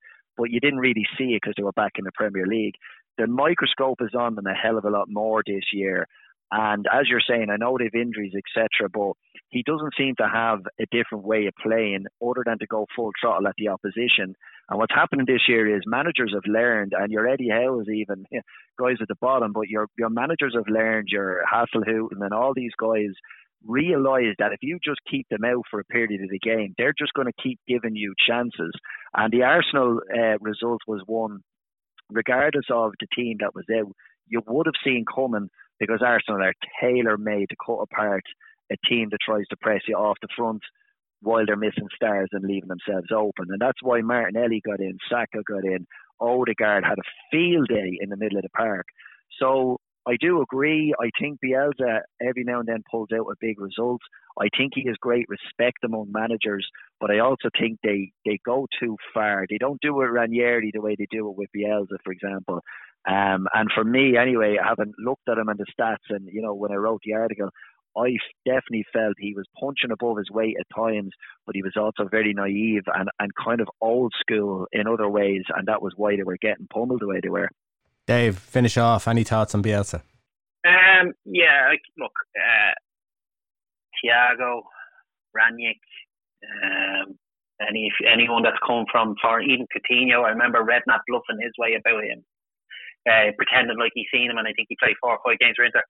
[0.41, 2.77] but you didn't really see it because they were back in the Premier League.
[3.19, 6.07] The microscope is on them a hell of a lot more this year.
[6.51, 9.13] And as you're saying, I know they've injuries, etc., but
[9.51, 13.11] he doesn't seem to have a different way of playing other than to go full
[13.21, 14.35] throttle at the opposition.
[14.69, 18.25] And what's happening this year is managers have learned, and your Eddie Howe is even
[18.81, 22.73] guys at the bottom, but your your managers have learned, your Hasenhüttl and all these
[22.81, 23.13] guys
[23.67, 26.95] realize that if you just keep them out for a period of the game, they're
[26.99, 28.73] just going to keep giving you chances.
[29.15, 31.41] And the Arsenal uh, result was one,
[32.11, 33.93] regardless of the team that was out,
[34.27, 35.49] you would have seen coming
[35.79, 38.23] because Arsenal are tailor made to cut apart
[38.71, 40.63] a team that tries to press you off the front
[41.23, 43.47] while they're missing stars and leaving themselves open.
[43.49, 45.87] And that's why Martinelli got in, Saka got in,
[46.21, 48.87] Odegaard had a field day in the middle of the park.
[49.39, 49.79] So
[50.11, 50.93] I do agree.
[51.01, 54.01] I think Bielsa every now and then pulls out a big result.
[54.41, 56.67] I think he has great respect among managers,
[57.01, 59.47] but I also think they, they go too far.
[59.49, 62.61] They don't do it Ranieri the way they do it with Bielsa, for example.
[63.09, 66.43] Um, and for me, anyway, I haven't looked at him and the stats, and you
[66.43, 67.51] know, when I wrote the article,
[67.97, 71.11] I definitely felt he was punching above his weight at times,
[71.47, 75.43] but he was also very naive and, and kind of old school in other ways,
[75.55, 77.49] and that was why they were getting pummeled the way they were.
[78.11, 79.07] Dave, finish off.
[79.07, 80.03] Any thoughts on Bielsa?
[80.67, 82.75] Um, yeah, like, look, uh,
[83.95, 84.67] Thiago,
[85.31, 85.79] Rangnick,
[86.43, 87.15] um,
[87.63, 90.27] any anyone that's come from for even Coutinho.
[90.27, 92.27] I remember Redknapp bluffing his way about him,
[93.07, 95.55] uh, pretending like he's seen him, and I think he played four or five games
[95.55, 95.87] for Inter.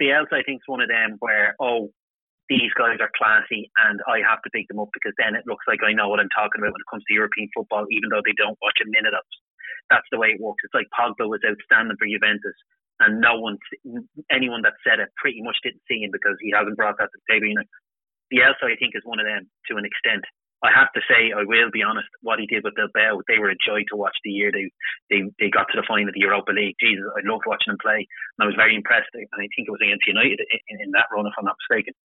[0.00, 1.92] Bielsa, I think, is one of them where oh,
[2.48, 5.68] these guys are classy, and I have to pick them up because then it looks
[5.68, 8.24] like I know what I'm talking about when it comes to European football, even though
[8.24, 9.49] they don't watch a minute of it
[9.90, 10.62] that's the way it works.
[10.64, 12.56] It's like Pogba was outstanding for Juventus,
[13.02, 13.58] and no one,
[14.30, 17.18] anyone that said it, pretty much didn't see him because he hasn't brought that to
[17.18, 17.48] the table.
[17.50, 17.68] You know,
[18.30, 20.24] Bielsa, I think, is one of them to an extent.
[20.60, 22.12] I have to say, I will be honest.
[22.20, 24.68] What he did with the Bilbao, they were a joy to watch the year they
[25.08, 26.76] they, they got to the final of the Europa League.
[26.76, 29.08] Jesus, I loved watching them play, and I was very impressed.
[29.16, 30.36] And I think it was against United
[30.68, 31.96] in, in that run, if I'm not mistaken.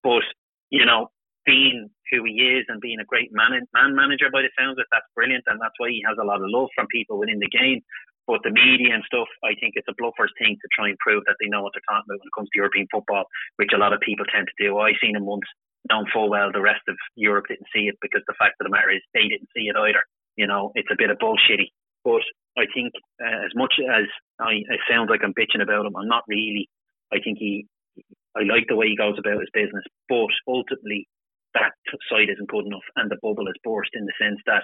[0.00, 0.24] But
[0.72, 1.12] you know,
[1.46, 4.84] being who he is and being a great man, man manager by the sounds of
[4.84, 5.44] it, that's brilliant.
[5.46, 7.80] And that's why he has a lot of love from people within the game.
[8.26, 11.24] But the media and stuff, I think it's a bluffer's thing to try and prove
[11.26, 13.24] that they know what they're talking about when it comes to European football,
[13.56, 14.78] which a lot of people tend to do.
[14.78, 15.48] I seen him once,
[15.88, 18.74] known full well the rest of Europe didn't see it because the fact of the
[18.74, 20.04] matter is they didn't see it either.
[20.36, 21.72] You know, it's a bit of bullshitty.
[22.04, 22.22] But
[22.56, 24.06] I think uh, as much as
[24.38, 26.68] I, it sounds like I'm bitching about him, I'm not really.
[27.12, 27.66] I think he,
[28.36, 31.08] I like the way he goes about his business, but ultimately
[31.54, 31.72] that
[32.08, 34.62] side isn't good enough, and the bubble is burst in the sense that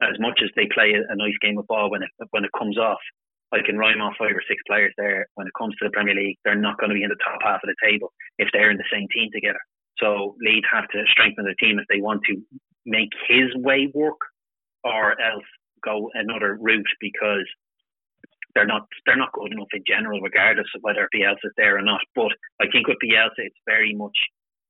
[0.00, 2.78] as much as they play a, nice game of ball when it when it comes
[2.78, 3.02] off,
[3.52, 5.26] I can rhyme off five or six players there.
[5.34, 7.40] When it comes to the Premier League, they're not going to be in the top
[7.42, 9.60] half of the table if they're in the same team together.
[9.98, 12.36] So Leeds have to strengthen their team if they want to
[12.86, 14.20] make his way work,
[14.84, 15.44] or else
[15.84, 17.46] go another route because
[18.54, 21.82] they're not they're not good enough in general, regardless of whether Bielsa is there or
[21.82, 22.00] not.
[22.14, 24.16] But I think with Bielsa, it's very much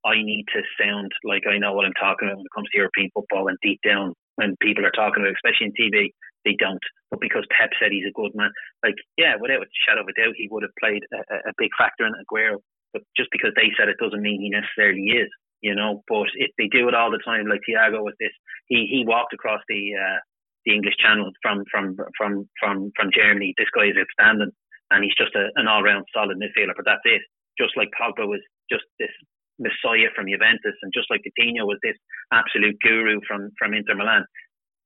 [0.05, 2.77] I need to sound like I know what I'm talking about when it comes to
[2.77, 6.81] European football, and deep down, when people are talking about, especially in TV, they don't.
[7.11, 8.51] But because Pep said he's a good man,
[8.83, 11.71] like yeah, without a shadow of a doubt, he would have played a, a big
[11.77, 12.63] factor in Aguero.
[12.93, 15.29] But just because they said it doesn't mean he necessarily is,
[15.61, 16.01] you know.
[16.07, 18.33] But if they do it all the time, like Thiago with this,
[18.67, 20.19] he he walked across the uh,
[20.65, 23.53] the English Channel from from from from from Germany.
[23.57, 24.55] This guy is outstanding,
[24.91, 26.77] and he's just a, an all round solid midfielder.
[26.77, 27.21] But that's it.
[27.59, 28.39] Just like Pogba was
[28.71, 29.11] just this
[29.59, 31.95] messiah from Juventus, and just like Coutinho was this
[32.31, 34.25] absolute guru from from Inter Milan.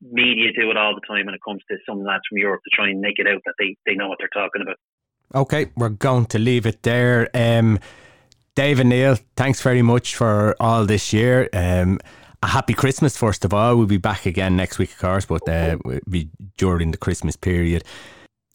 [0.01, 2.75] Media do it all the time when it comes to some lads from Europe to
[2.75, 4.75] try and make it out that they, they know what they're talking about.
[5.33, 7.29] Okay, we're going to leave it there.
[7.33, 7.79] Um,
[8.53, 11.47] David Neal, thanks very much for all this year.
[11.53, 11.99] Um,
[12.41, 13.77] a happy Christmas, first of all.
[13.77, 17.37] We'll be back again next week, of course, but uh, we'll be during the Christmas
[17.37, 17.85] period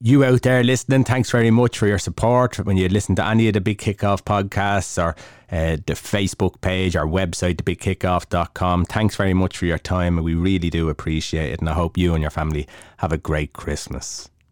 [0.01, 2.59] you out there listening, thanks very much for your support.
[2.59, 5.17] When you listen to any of the Big Kickoff podcasts or
[5.51, 10.23] uh, the Facebook page, our website, thebigkickoff.com, thanks very much for your time.
[10.23, 11.61] We really do appreciate it.
[11.61, 12.69] And I hope you and your family
[12.99, 14.31] have a great Christmas.